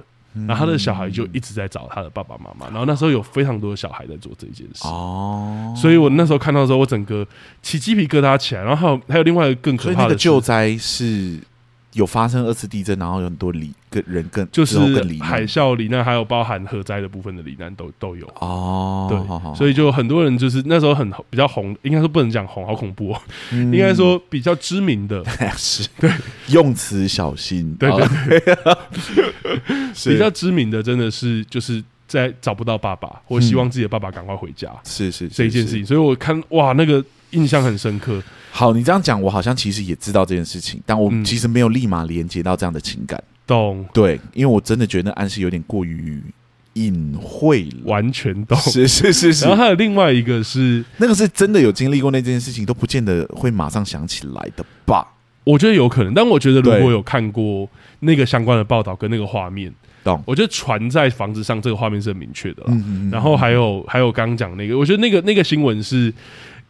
[0.47, 7.25] 然后他的小孩就一直在找他的爸爸妈妈，然后那时候有非常多的小孩在做这件事哦，所以我那时候看到的时候，我整个
[7.61, 8.63] 起鸡皮疙瘩起来。
[8.63, 11.39] 然后还有还有另外一个更可怕的救灾是。
[11.93, 14.77] 有发生二次地震，然后有很多罹跟人更就是
[15.21, 18.27] 海啸罹难，还有包含核灾的部分的罹难都都有。
[18.39, 19.07] 哦。
[19.09, 23.21] 对，好好，所以就很多人就是那时候很比较红，应该说不能讲红，好恐怖哦。
[23.51, 25.23] 嗯、应该说比较知名的，
[25.55, 25.87] 是。
[25.99, 26.11] 对。
[26.49, 31.43] 用词小心，对对对，比较知名的真的是。
[31.45, 35.85] 就是在找不到爸爸，或希望自己的爸爸赶快回家，是是这一件事情。
[35.85, 38.21] 所以我看哇，那个印象很深刻。
[38.49, 43.21] 好，你这样讲，我好像其实也知道这件事情，但我其实没有立马连接到这样的情感。
[43.45, 46.21] 懂、嗯，对，因为我真的觉得那暗示有点过于
[46.73, 48.57] 隐晦了，完全懂。
[48.61, 49.45] 是是是是。
[49.45, 55.05] 然后还有另外一个是，那个是真的有经历过那件事情，都不见得会马上想起来的吧？
[55.43, 57.67] 我觉得有可能，但我觉得如果有看过
[58.01, 59.73] 那个相关的报道跟那个画面，
[60.03, 60.21] 懂？
[60.25, 62.67] 我觉得船在房子上这个画面是很明确的了。
[62.69, 63.11] 嗯嗯嗯。
[63.11, 66.13] 然后还有还有刚刚讲那个，我觉得那个那个新闻是。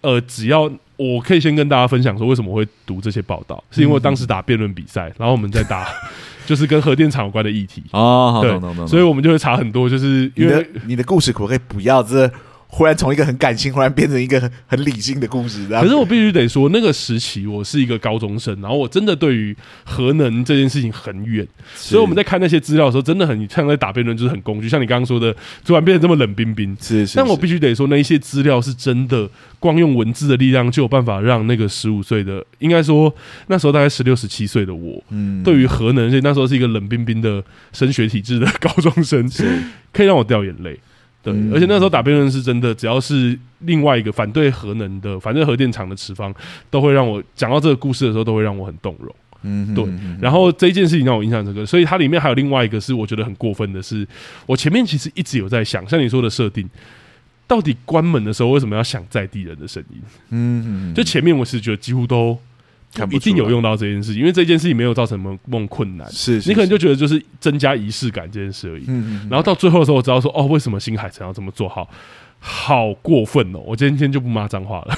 [0.03, 5.87] 呃，只要我可以先跟大家分享说，为什么会读这些报道，是因为当时打辩论比赛，然后我们在打，
[6.45, 12.31] 就是跟核电厂有关的议题哦，对，所以我们就会查很多，就是因为你的，你的故事可不可以不要这？
[12.75, 15.67] 忽然从一个很感性，忽然变成一个很很理性的故事。
[15.69, 24.67] 可是我必须得说，那个时期我是一个高中生，然后我真的对于核能这件事情很远，所以我们在看那些资料的时候，真的很像在打辩论，就是很工具。
[24.67, 26.75] 像你刚刚说的，突然变得这么冷冰冰。
[26.81, 27.15] 是是。
[27.15, 33.13] 但我必须得说，那一些资料是真的，光用文字的力量就有办法让那个十五岁的，应该说
[33.45, 39.29] 那时候大概十六、十七岁的我，嗯，对于核能，所以那时候是一个冷冰冰的升学体制的高中生，
[39.91, 40.79] 可以让我掉眼泪。
[41.23, 46.35] 对，而且那时候打辩论是真的，只要是另外一个反对核能的、反对核电厂的持方，
[46.69, 49.15] 都会让我讲到这个故事的时候，都会让我很动容。
[49.43, 49.85] 嗯，对。
[50.21, 54.05] 然后这一件事情让我印象深刻，所以它里面还有另外一个是我觉得很过分的是，
[54.45, 56.69] 我前面其实一直有在想，像你说的设定，
[57.47, 60.01] 到底关门的时候为什么要响在地人的声音？
[60.29, 62.37] 嗯，就前面我是觉得几乎都。
[63.11, 68.83] 一定有用到这件事情，因为这件事情没有造成什么梦困难，是，是，你可能就觉得就是增加仪式感这件事而已。
[68.87, 71.89] 嗯，嗯，嗯，然后到最后的时候，我知道说哦，为什么新海诚要这么做好，
[72.39, 73.59] 好过分哦！
[73.65, 74.95] 我今天就不骂脏话了，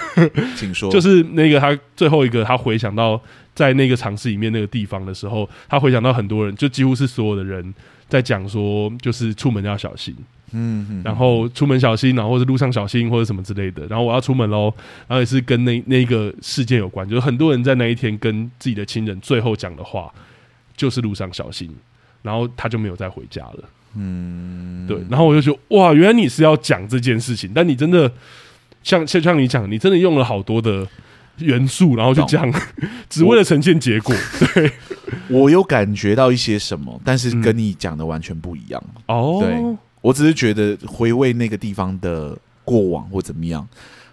[0.55, 0.89] 请说。
[0.93, 3.21] 就是那个他最后一个，他回想到
[3.53, 7.73] 在那个尝试里面那个地方的时候，他回想到很多人，就几乎是所有的人
[8.07, 10.15] 在讲说，就是出门要小心。
[10.51, 13.85] 嗯，嗯，然后出门小心，然后或者路上小心，或者什么之类的。
[13.87, 14.73] 然后我要出门喽，
[15.07, 20.13] 然后也是跟那那个事件有关，就是很多人在那一天跟自己的亲人最后讲的话，
[20.77, 21.69] 就是路上小心。
[22.21, 23.63] 然后他就没有再回家了。
[23.95, 24.97] 嗯，对。
[25.09, 28.11] 然后我就觉得，哇，原来你是要讲这件事情，但你真的
[28.81, 30.87] 像像像你讲，你真的用了好多的
[31.39, 32.51] 元素，然后就讲，
[33.09, 34.15] 只为了呈现结果。
[34.53, 34.71] 对，
[35.29, 38.83] 我有感觉到一些什么，但是跟你讲的完全不一样。
[39.07, 39.77] 哦，对。
[40.01, 43.67] 我只是觉得回味那个地方的过往或怎么样，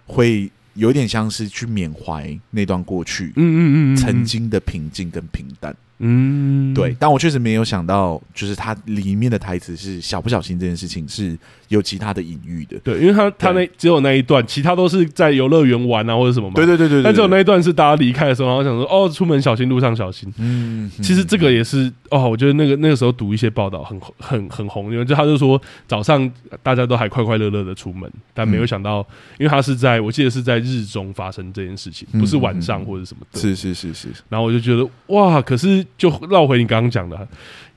[0.07, 5.75] 会有点像是去缅怀那段过去，嗯嗯嗯，嗯，曾经的平静跟平淡。
[6.05, 11.37] 嗯，对，但我确实没有想到，就是它里面的台词是小不小心这件事情是
[11.69, 12.77] 有其他的隐喻的。
[12.83, 16.55] 对，因为他他那只有那一段，其他都是在游乐园玩啊或者什么嘛。
[16.55, 20.31] 对对对对，对，但只有那一段是大家离开的时候，然后想说哦，出门小心，路上小心。
[20.37, 26.29] 嗯，其实这个也是哦，我觉得那个那个时候读一些报道很很很红，因为就他就说早上
[26.61, 28.99] 大家都还快快乐乐的出门，但没有想到，
[29.39, 33.39] 因为他是在我记得是在日中发生这件事情，不是晚上或者什么的。
[33.39, 34.09] 是是是是。
[34.27, 36.65] 然后我就觉得哇，可是就绕回你。
[36.65, 37.27] 刚刚讲的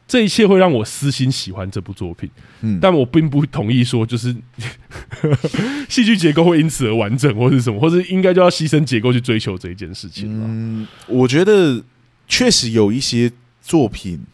[0.08, 4.34] 这一切会让我私心喜欢这部作品，嗯，但我并不同意说就是
[5.88, 10.28] 戏剧结构会因此而完整，或是什么，或是应该就要牺牲结构去追求这一件事情。
[10.30, 11.82] 嗯，我觉得
[12.28, 13.28] 确实有一些
[13.60, 14.24] 作品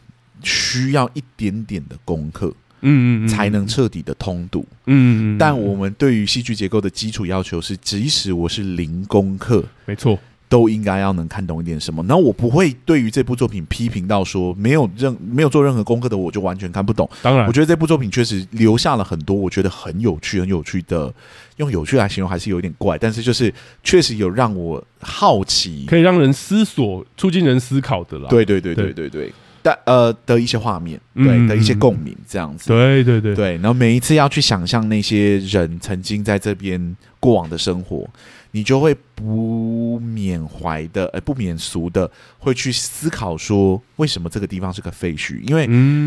[0.43, 10.19] 需要一点点的功课，嗯嗯，才能彻底的通读，嗯，但我们对于戏剧结构的基础要求是，即使我是零功课，没错。
[10.53, 17.09] 都应该要能看懂一点什么，然后我不会对于这部作品批评到说没有任没有做任何功课的我就完全看不懂。
[17.23, 21.11] 当然，我觉得这部作品确实留下了很多我觉得很有趣、很有趣的，
[21.57, 23.51] 用有趣来形容还是有点怪，但是就是
[23.83, 28.27] 确实有让我好奇，可以让人思索、促进人思考的啦。
[28.29, 29.33] 对对对对对对，
[29.63, 32.67] 但呃的一些画面，对的一些共鸣，这样子。
[32.67, 38.07] 对对对对，然后每一次要去想象那些人曾经在这边过往的生活。
[38.55, 45.41] 你就会不缅怀的，呃，不免俗的，会去思考说，为什么这个地方是个废墟？
[45.41, 45.65] 因为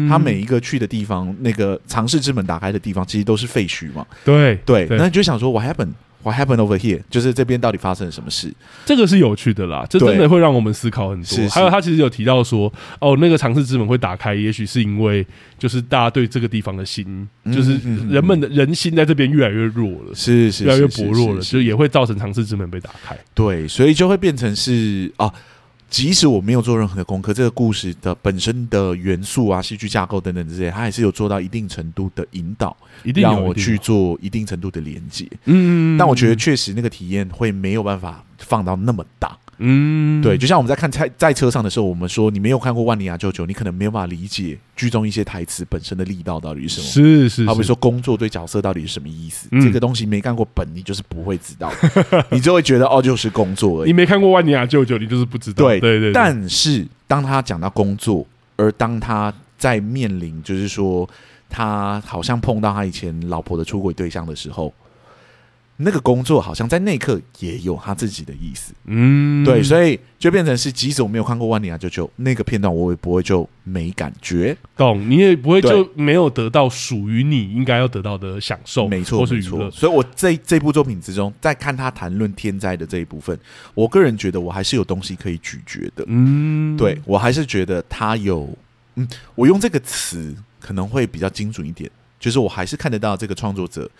[0.08, 4.06] 他每一个去的地方，那个尝试之门打开的地方，其实都是废墟嘛。
[4.24, 5.50] 对对，那你就想说
[6.26, 7.02] ，What happened over here？
[7.08, 8.52] 就是这边到底发生了什么事？
[8.84, 11.48] 这个是有趣的啦，这真的会让我们思考很多。
[11.50, 15.24] 还有他其实有提到说，哦，那个尝试之门会打开，也许是因为
[15.56, 17.78] 就是大家对这个地方的心，就是
[18.10, 23.16] 人们的人心在这边越来越弱了，是是越来越薄弱了，就也会造成尝试之门被打开。
[23.32, 25.32] 对，所以就会变成是啊。
[25.88, 35.26] 即使我没有做任何的功课，这个故事的本身的元素啊、戏剧架构等等这些，它还是有做到一定程度的引导，一定让我去做一定程度的连接。
[35.44, 39.36] 嗯，但我觉得确实那个体验会没有办法放到那么大。
[39.58, 47.06] 嗯，对，就像我们在看在在车上的时候，我们说你没有看过万尼亚舅舅，你可能没有办法理解剧中一些台词本身的力道到底是什么。
[47.06, 49.48] 是是，好比说工作对角色到底是什么意思？
[49.52, 51.72] 嗯、这个东西没看过本，你就是不会知道，
[52.30, 53.86] 你就会觉得哦，就是工作而已。
[53.90, 55.64] 你没看过万尼亚舅舅，你就是不知道。
[55.64, 56.12] 对对，对对。
[56.12, 58.26] 但是当他讲到工作，
[58.56, 61.08] 而当他在面临就是说
[61.48, 64.72] 他好像碰到他以前老婆的出轨对象的时候。
[65.78, 75.08] 那个工作好像在那一刻也有他自己的意思，嗯，对，所以就变成是，即使我没有看过《万尼亚舅舅》那个片段，我也不会就没感觉，懂？
[75.10, 79.70] 你也不会就没有得到属于你应该要得到的享受，没错，没错。
[79.70, 83.38] 所以，我这这部作品之中，在看他谈论天灾的这一部分，
[83.74, 88.48] 我个人觉得我还是有东西可以咀嚼的，嗯，对，我还是觉得他有，
[88.94, 93.90] 嗯，我用这个词可能会比较精准一点，就是我还是看得到这个创作者。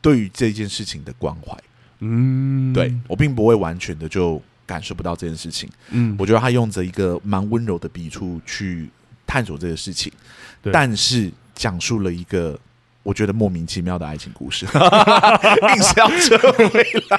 [0.00, 1.56] 对于这件事情的关怀，
[2.00, 8.88] 嗯，对，我并不会完全的就感受不到这件事情，嗯，我觉得他用着一个蛮温柔的笔触去
[9.26, 10.12] 探索这个事情，
[10.72, 12.58] 但是讲述了一个。
[13.02, 14.66] 我觉得莫名其妙的爱情故事，
[15.74, 17.18] 硬是要扯回来。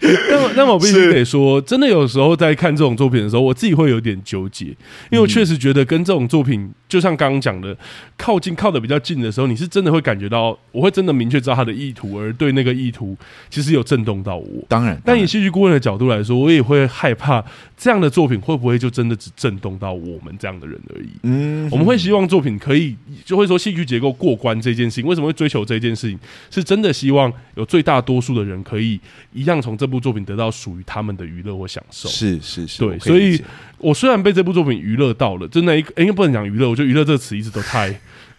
[0.30, 4.68] 那那我必须得说，真的有时候在看这种作品的时候，我自己会有点纠结，
[5.10, 7.74] 因为我确实觉得跟这种作品，就像刚刚讲的，
[8.18, 13.16] 靠近靠的比较近的时候，你是真的会感觉到，我会真的明确知道他的意图，而对那个意图
[13.48, 14.64] 其实有震动到我。
[14.68, 17.42] 当然，但以戏剧顾问的角度来说，我也会害怕
[17.76, 21.08] 这样的作品会不会就真的只震动到我们这样的人而已。
[21.22, 25.06] 嗯，我们会希望作品可以，就会说戏剧结构过关这件事情。
[25.06, 26.18] 为什么会追求这件事情？
[26.50, 28.98] 是真的希望有最大多数的人可以
[29.32, 32.08] 一样从这部作品得到属于他们的娱乐或享受。
[32.08, 32.98] 是是是，对。
[32.98, 33.40] 所以
[33.78, 37.90] 我虽然被这部作品娱乐到了，真的一个，因为不能讲娱乐，我觉得“娱乐”这个词一直都太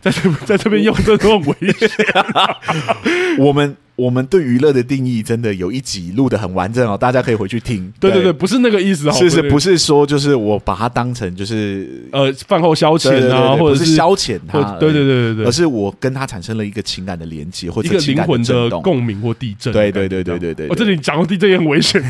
[0.01, 1.89] 在这在这边用，这都很危险。
[3.37, 3.75] 我们。
[3.97, 7.93] 我们对娱乐的定义真的有一集录的很完整哦，大家可以回去听。
[7.99, 19.71] 对对对，不是那个意思哦，是是，不是说就是我把它当成就是呃饭后消遣啊，或者是消遣它，对对对对对，而是我跟他产生了一个情感的连接，或者一个灵魂的共鸣或地震。
[19.71, 22.01] 对对对对对对，我这里讲到地震也很危险，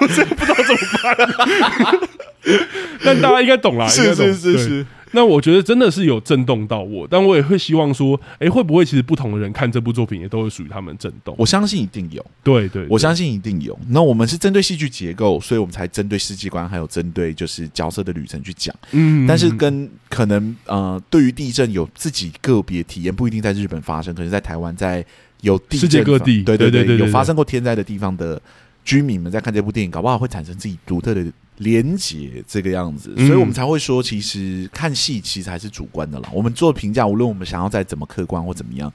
[0.00, 1.98] 我真的不知道怎么办。
[3.04, 4.86] 但大家应该懂啦，是是是是。
[5.12, 11.34] 那我觉得真的是有震动到我，但我也会希望说，哎、欸，会不会其实不同的人看这部作品也都会属于他们震动？
[11.38, 13.78] 我相信一定有，对，对对，我相信一定有。
[13.88, 18.74] 那我们是针对戏剧结构，所以我们才针对世界观，还有针对就是角色的旅程去讲。
[18.92, 25.04] 嗯，但是跟可能呃，对于地震有自己个别体验，不一定在日本发生，可能在台湾在。
[25.42, 28.38] 有地世界各地，对，对对对，有发生过天灾的地方的
[28.84, 31.24] 居民们在看这部电影，搞不好会产生自己独特的
[31.60, 36.28] 连结，这个样子，所以我们才会说，其实看戏其实还是主观的啦。
[36.32, 38.92] 我们做评价，无论我们想要再怎么客观或怎么样，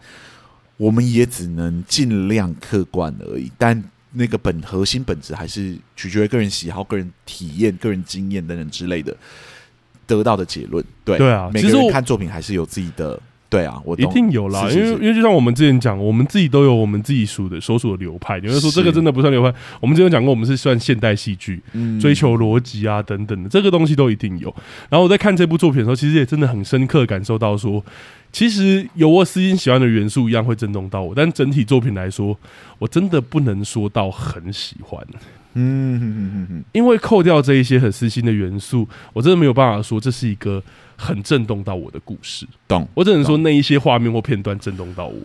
[0.78, 3.52] 我们也只能尽量客观而已。
[3.58, 9.16] 但那个本核心本质还是取决于个人喜好、个人体验、个人经验等等之类的
[10.08, 10.84] 得到的结论。
[11.04, 13.22] 对对啊，每个人看作品还是有自己的。
[13.48, 18.38] 对啊，我一定有啦，因为因为就像我们之前讲，我们自己都有我们自己属的所属的流派。
[18.40, 24.54] 有人说这个真的不算流派，我们之前讲过，我们是算现代戏剧，嗯追求逻辑啊等等的，这个东西都一定有。
[24.90, 27.82] 然后我在看这部作品的时候，其实也真的很深刻感受到说，
[28.32, 32.38] 其实有我私心喜欢的元素一样会震动到我，但整体作品来说，
[32.80, 35.02] 我真的不能说到很喜欢。
[35.54, 40.62] 嗯因为扣掉这一些很私心的元素，我真的没有办法说这是一个。
[40.98, 42.88] 很震动到我的故事，懂？
[42.94, 45.20] 我只能说那一些画面或片段震动到我，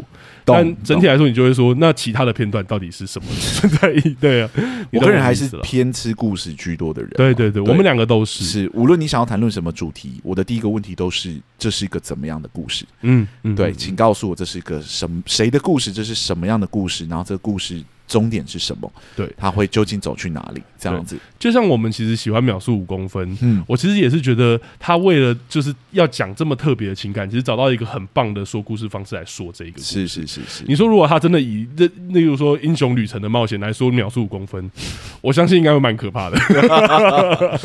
[0.45, 4.17] 但整体来说，你就会说，那其他的片段到底是什么存 在意义？
[4.21, 4.51] 对啊，
[4.93, 7.11] 我个人还是偏吃故事居多的人。
[7.17, 8.45] 对对对，我们两个都是。
[8.45, 12.85] 是，无论你想要谈论什么主题，我的第一个问题都是：这是一个怎么样的故事？
[13.03, 15.93] 嗯嗯，对，请告诉我这是一个什么谁的故事？
[15.93, 17.07] 这是什么样的故事？
[17.07, 17.83] 然后这个故事。
[18.11, 18.93] 终点是什么？
[19.15, 20.61] 对，他会究竟走去哪里？
[20.77, 29.81] 这样子，就像我们其实喜欢秒速五公分，嗯，我其实也是觉得他为了就是要讲这么特别的情感，其实找到一个很棒的说故事方式来说这个。
[29.81, 34.69] 是是是是，你说如果他真的以那例如说英雄旅程的冒险来说秒速五公分，
[35.23, 36.39] 我相信应该会蛮可怕的。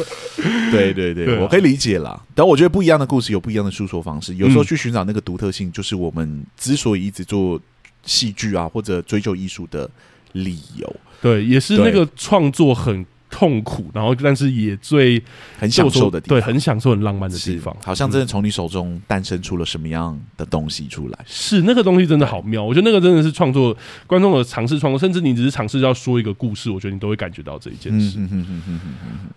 [0.72, 2.22] 对对对，我可以理解啦。
[2.36, 7.60] 但我觉得不一样的故事有不一样的诉说方式，有时候去寻找那个独特性，就是我们之所以一直做
[8.04, 9.90] 戏剧啊，或者追求艺术的。
[10.36, 10.96] 理由。
[11.22, 13.06] 对，也是那个创作很
[13.36, 15.22] 痛苦，然后但是也最
[15.60, 21.20] 很享受的地方，对，很享受很浪漫的地方，好像真的从你手中诞生出了什么样的东西出来。
[21.26, 23.76] 是那个东西真的好妙，我觉得那个真的是创作
[24.08, 28.18] 观众的尝试创作，甚至你只是尝试要说一个故事，我觉得你都会感觉到这一件事。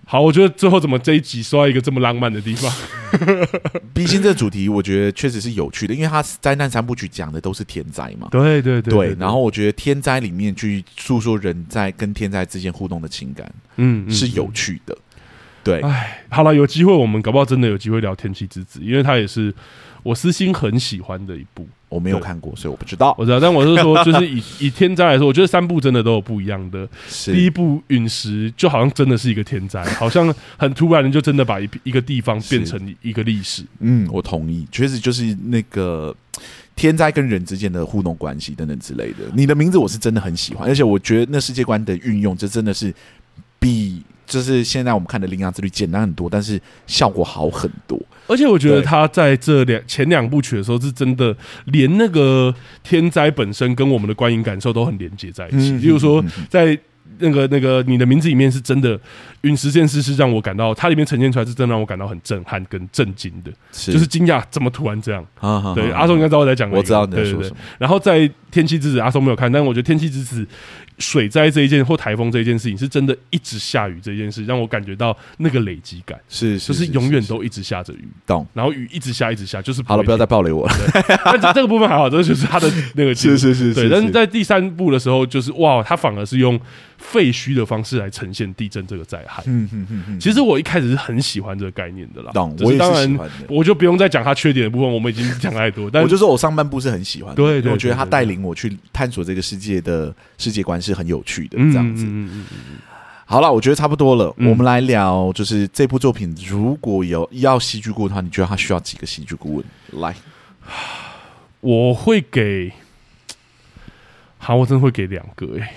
[0.07, 2.73] 好，我觉得最后怎么这一集说到一个这么浪漫的地方？
[3.93, 8.29] 毕竟这个主题我觉得确实是有趣的，因为它灾难三部曲讲的都是天灾嘛。
[8.31, 13.51] 对对对，对，然后我觉得天灾里面去诉说人在跟天灾之间互动的情感。
[13.81, 14.97] 嗯，是有趣的，
[15.63, 15.81] 对。
[15.81, 19.53] 哎，好了，有机会我们搞不好真的有机会聊《天气之子》，因为它也是
[20.03, 21.67] 我私心很喜欢的一部。
[21.89, 23.15] 我没有看过，所以我不知道。
[23.19, 26.87] 我知道，但我是说， 就是以以天灾来说，我觉得三部真的都有不一样的。
[27.25, 33.65] 第一部陨石就好像真的是一个天灾， 好像很突然的就真的把一一个地方变成一个历史。
[33.81, 36.15] 嗯，我同意，确实就是那个
[36.77, 39.21] 天灾跟人之间的互动关系等等之类的。
[39.35, 42.95] 你的名字我是真的很喜欢，而且我觉得那世界观的运用，这真的是。
[43.59, 47.99] 比就是现在我们看的《铃芽之旅》简单很多，但是效果好很多。
[48.27, 51.35] 而且我觉得他在这两前两部曲的时候，是真的
[51.65, 55.79] 连那个天灾本身跟我们的观影感受都很连接在一起。
[55.79, 56.79] 例如说，在
[57.21, 59.01] 那个那个你的名字里面，是真的
[59.41, 65.27] 陨石这件事是让我感到，它里面呈现出来是真的让我感到很震撼跟震惊的，就是惊讶怎么突然这样。
[65.75, 67.57] 对，阿松应该知道我在讲，我知道你在说什么。
[67.79, 70.45] 然后在《天气之子》，阿松没有看，但是我觉得《天气之子》。
[70.99, 78.47] 水灾这一件或台风这一件事情，是真的一直下雨这件事，让我感觉到那个累积感，是，就是永远都一直下着雨，懂？
[78.53, 80.75] 然后雨一直下，一直下，就是好了，不要再暴雷我了。
[81.41, 83.89] 但这个部分还好，这就是他的那个， 是是是，对。
[83.89, 86.59] 但是在第三部的时候，就是哇，他反而是用
[86.99, 89.43] 废墟的方式来呈现地震这个灾害。
[89.47, 90.21] 嗯嗯嗯嗯。
[90.21, 92.57] 其实我一开始是很喜欢这个概念的啦，懂？
[92.61, 93.19] 我当然
[93.49, 95.89] 我就不用再讲他缺点的部分，我们已经讲太多。
[95.89, 101.57] 但 我就说我上半部是很喜欢，对对，我觉得他带领我去探索这个世界的世界观是很有趣的。
[101.59, 102.79] 这样子，嗯嗯嗯
[103.25, 104.35] 好了，我觉得差不多了。
[104.39, 109.65] 嗯、我们来聊，就是这部作品，如果有要戏剧顾问的话，你觉得他需要几个戏剧顾问？
[110.01, 110.15] 来，
[111.61, 112.73] 我会给，
[114.39, 115.75] 好，我真的会给两个哎、欸。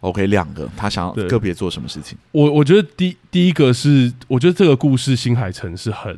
[0.00, 2.16] OK，两个，他想要个别做什么事情？
[2.30, 6.16] 我我觉得第第一个是，我觉得这个故事新海诚是很。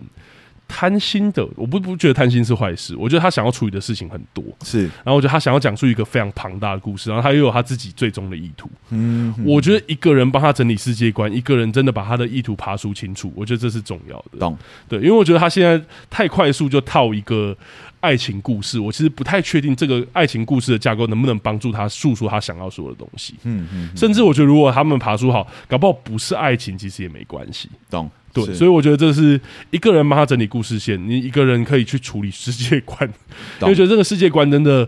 [0.67, 2.97] 贪心的，我不不觉得贪心是坏事。
[2.97, 4.83] 我觉得他想要处理的事情很多，是。
[4.83, 8.69] 然后我觉得他想要讲述一个非常庞大的故事，然后他又有他自己最终的意图。
[8.91, 14.39] 嗯，我觉得一个人帮他整理世界观，一个人真的把他的意图爬梳清楚，我觉得这是重要的。
[14.39, 14.57] 懂？
[14.89, 17.57] 对，因为我觉得他现在太快速就套一个
[18.01, 23.35] 爱情故事，我其实不太确定这个爱情故事的架构能不能帮助他诉说他想要说的东西。
[23.45, 23.91] 嗯嗯。
[23.97, 27.71] 甚至我觉得如果他们爬梳好，搞不好不是爱情，其实也没关系。
[27.91, 28.11] 懂？
[28.35, 29.41] 对，所以我觉得这是
[29.71, 33.09] 一个人帮他整理故事线，你一个人可以去处理世界观，
[33.63, 34.87] 因为觉得这个世界观真的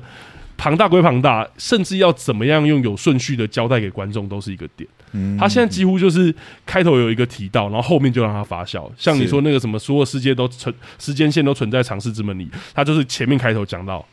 [0.57, 4.89] 庞大归庞大，甚至要怎么样用有顺序的交代给观众都是一个点。
[5.13, 6.35] 嗯，他现在几乎就是
[6.67, 8.91] 开头有一个提到，然后后面就让他发酵。
[8.99, 14.05] 像你说那个什么，所有世界都存时间线都存在尝试之门里，他就是前面开头讲到。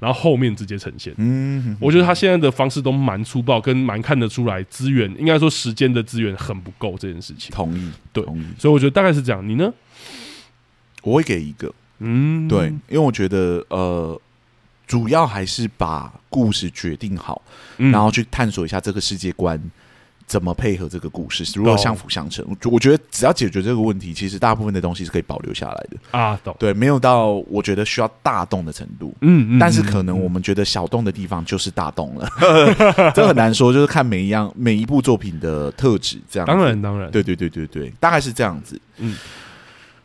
[0.00, 1.12] 然后后面直接呈现。
[1.16, 7.50] 嗯，我觉得他现在的方式都蛮粗暴，跟蛮看得出来资源，应该说时间的资源很不够这件事情。
[7.50, 8.44] 同意，对同意。
[8.58, 9.46] 所以我觉得大概是这样。
[9.48, 9.72] 你呢？
[11.02, 14.20] 我会给一个，嗯，对，因为我觉得呃，
[14.86, 17.40] 主要还是把故事决定好，
[17.78, 19.58] 嗯然后去探索一下这个世界观
[20.28, 22.44] 怎么配合这个故事，如何相辅相成。
[22.48, 26.38] 我我觉得只要解决这个问题，其实大部分的东西是可以保留下来的啊。
[26.44, 29.14] 懂，对，没有到我觉得需要大动的程度。
[29.22, 32.28] 嗯嗯，但是可能我们觉得小动的地方就是大动了，
[33.16, 36.46] 这很难说，就是看每一样每一部作品的特质这样。
[36.46, 38.80] 当然当然，对对对对对，大概是这样子。
[38.98, 39.16] 嗯。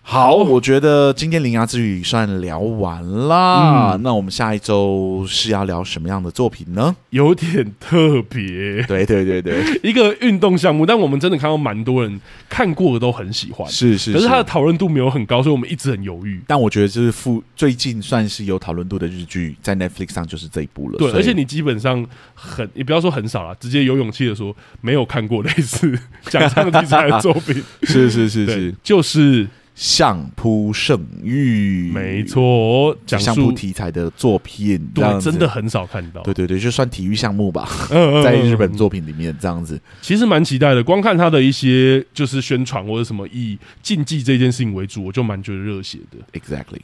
[0.06, 3.94] 好，我觉得今天铃芽之旅算聊完啦。
[3.94, 6.94] 嗯、那我们下一周是要聊什么样的作品呢？
[7.12, 12.20] 有点特别，对对对对， 一个运动项目，但我们真的看到蛮多人
[12.50, 16.40] 看过的都很喜欢，是是，是，可是它的讨论度没有很高，所以我们一直很犹豫。
[16.46, 20.98] 但我觉得就是附最近算是有讨论度的日剧，在 Netflix 上就是这一部了。
[21.00, 22.06] 对，而且你基本上
[22.36, 29.48] 很，你不要说很少啦，直接有勇气的说没有看过类似讲这样题材的作品， 是是是是，就是。
[29.76, 36.22] 相扑圣域，没错，讲相扑题材的作品，对，真的很少看到。
[36.22, 40.84] 对对对，就算体育项目吧，嗯 嗯在日本作品里面这样子，其实蛮期待的。
[40.84, 46.40] 光看他的一些就是宣传或者什么，以竞技这件事情为主，我就蛮觉得热血的。
[46.40, 46.82] Exactly。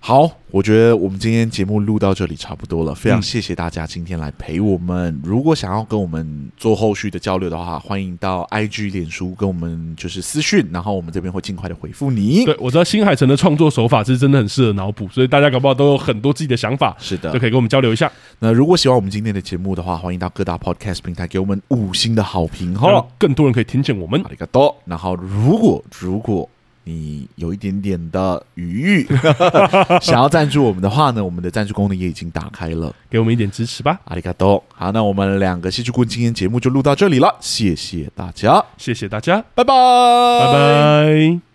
[0.00, 5.12] 好，我觉得我们今天节目录到这里差不多了，非常谢谢大家今天来陪我们。
[5.14, 12.44] 嗯、如果想要跟我们做后续的交流的话，欢迎到 IG、脸书跟我们就是私讯，然后我们这边会尽快的回复你。
[12.44, 18.10] 对，我知道新海诚的创作手法是真的很适合脑补，所以大家搞不好都有很多自己的想法，是的，就可以跟我们交流一下。
[18.38, 24.22] 那如果喜欢我们今天的节目的话，欢迎到各大 Podcast 平台给我们五星的好评，哈，更多人可以听见我们。
[24.22, 24.74] 阿里嘎多。
[24.86, 26.48] 然后如果如果
[26.88, 29.06] 你有一点点的余裕，
[30.00, 34.62] 想要赞助我们的话呢，我们的赞助功能也已经打开了，给我们一点支持吧，阿里嘎多。
[34.74, 41.47] 好，那我们两个戏剧顾问今天节目就录到这里了，谢谢大家，谢谢大家，拜拜，拜拜。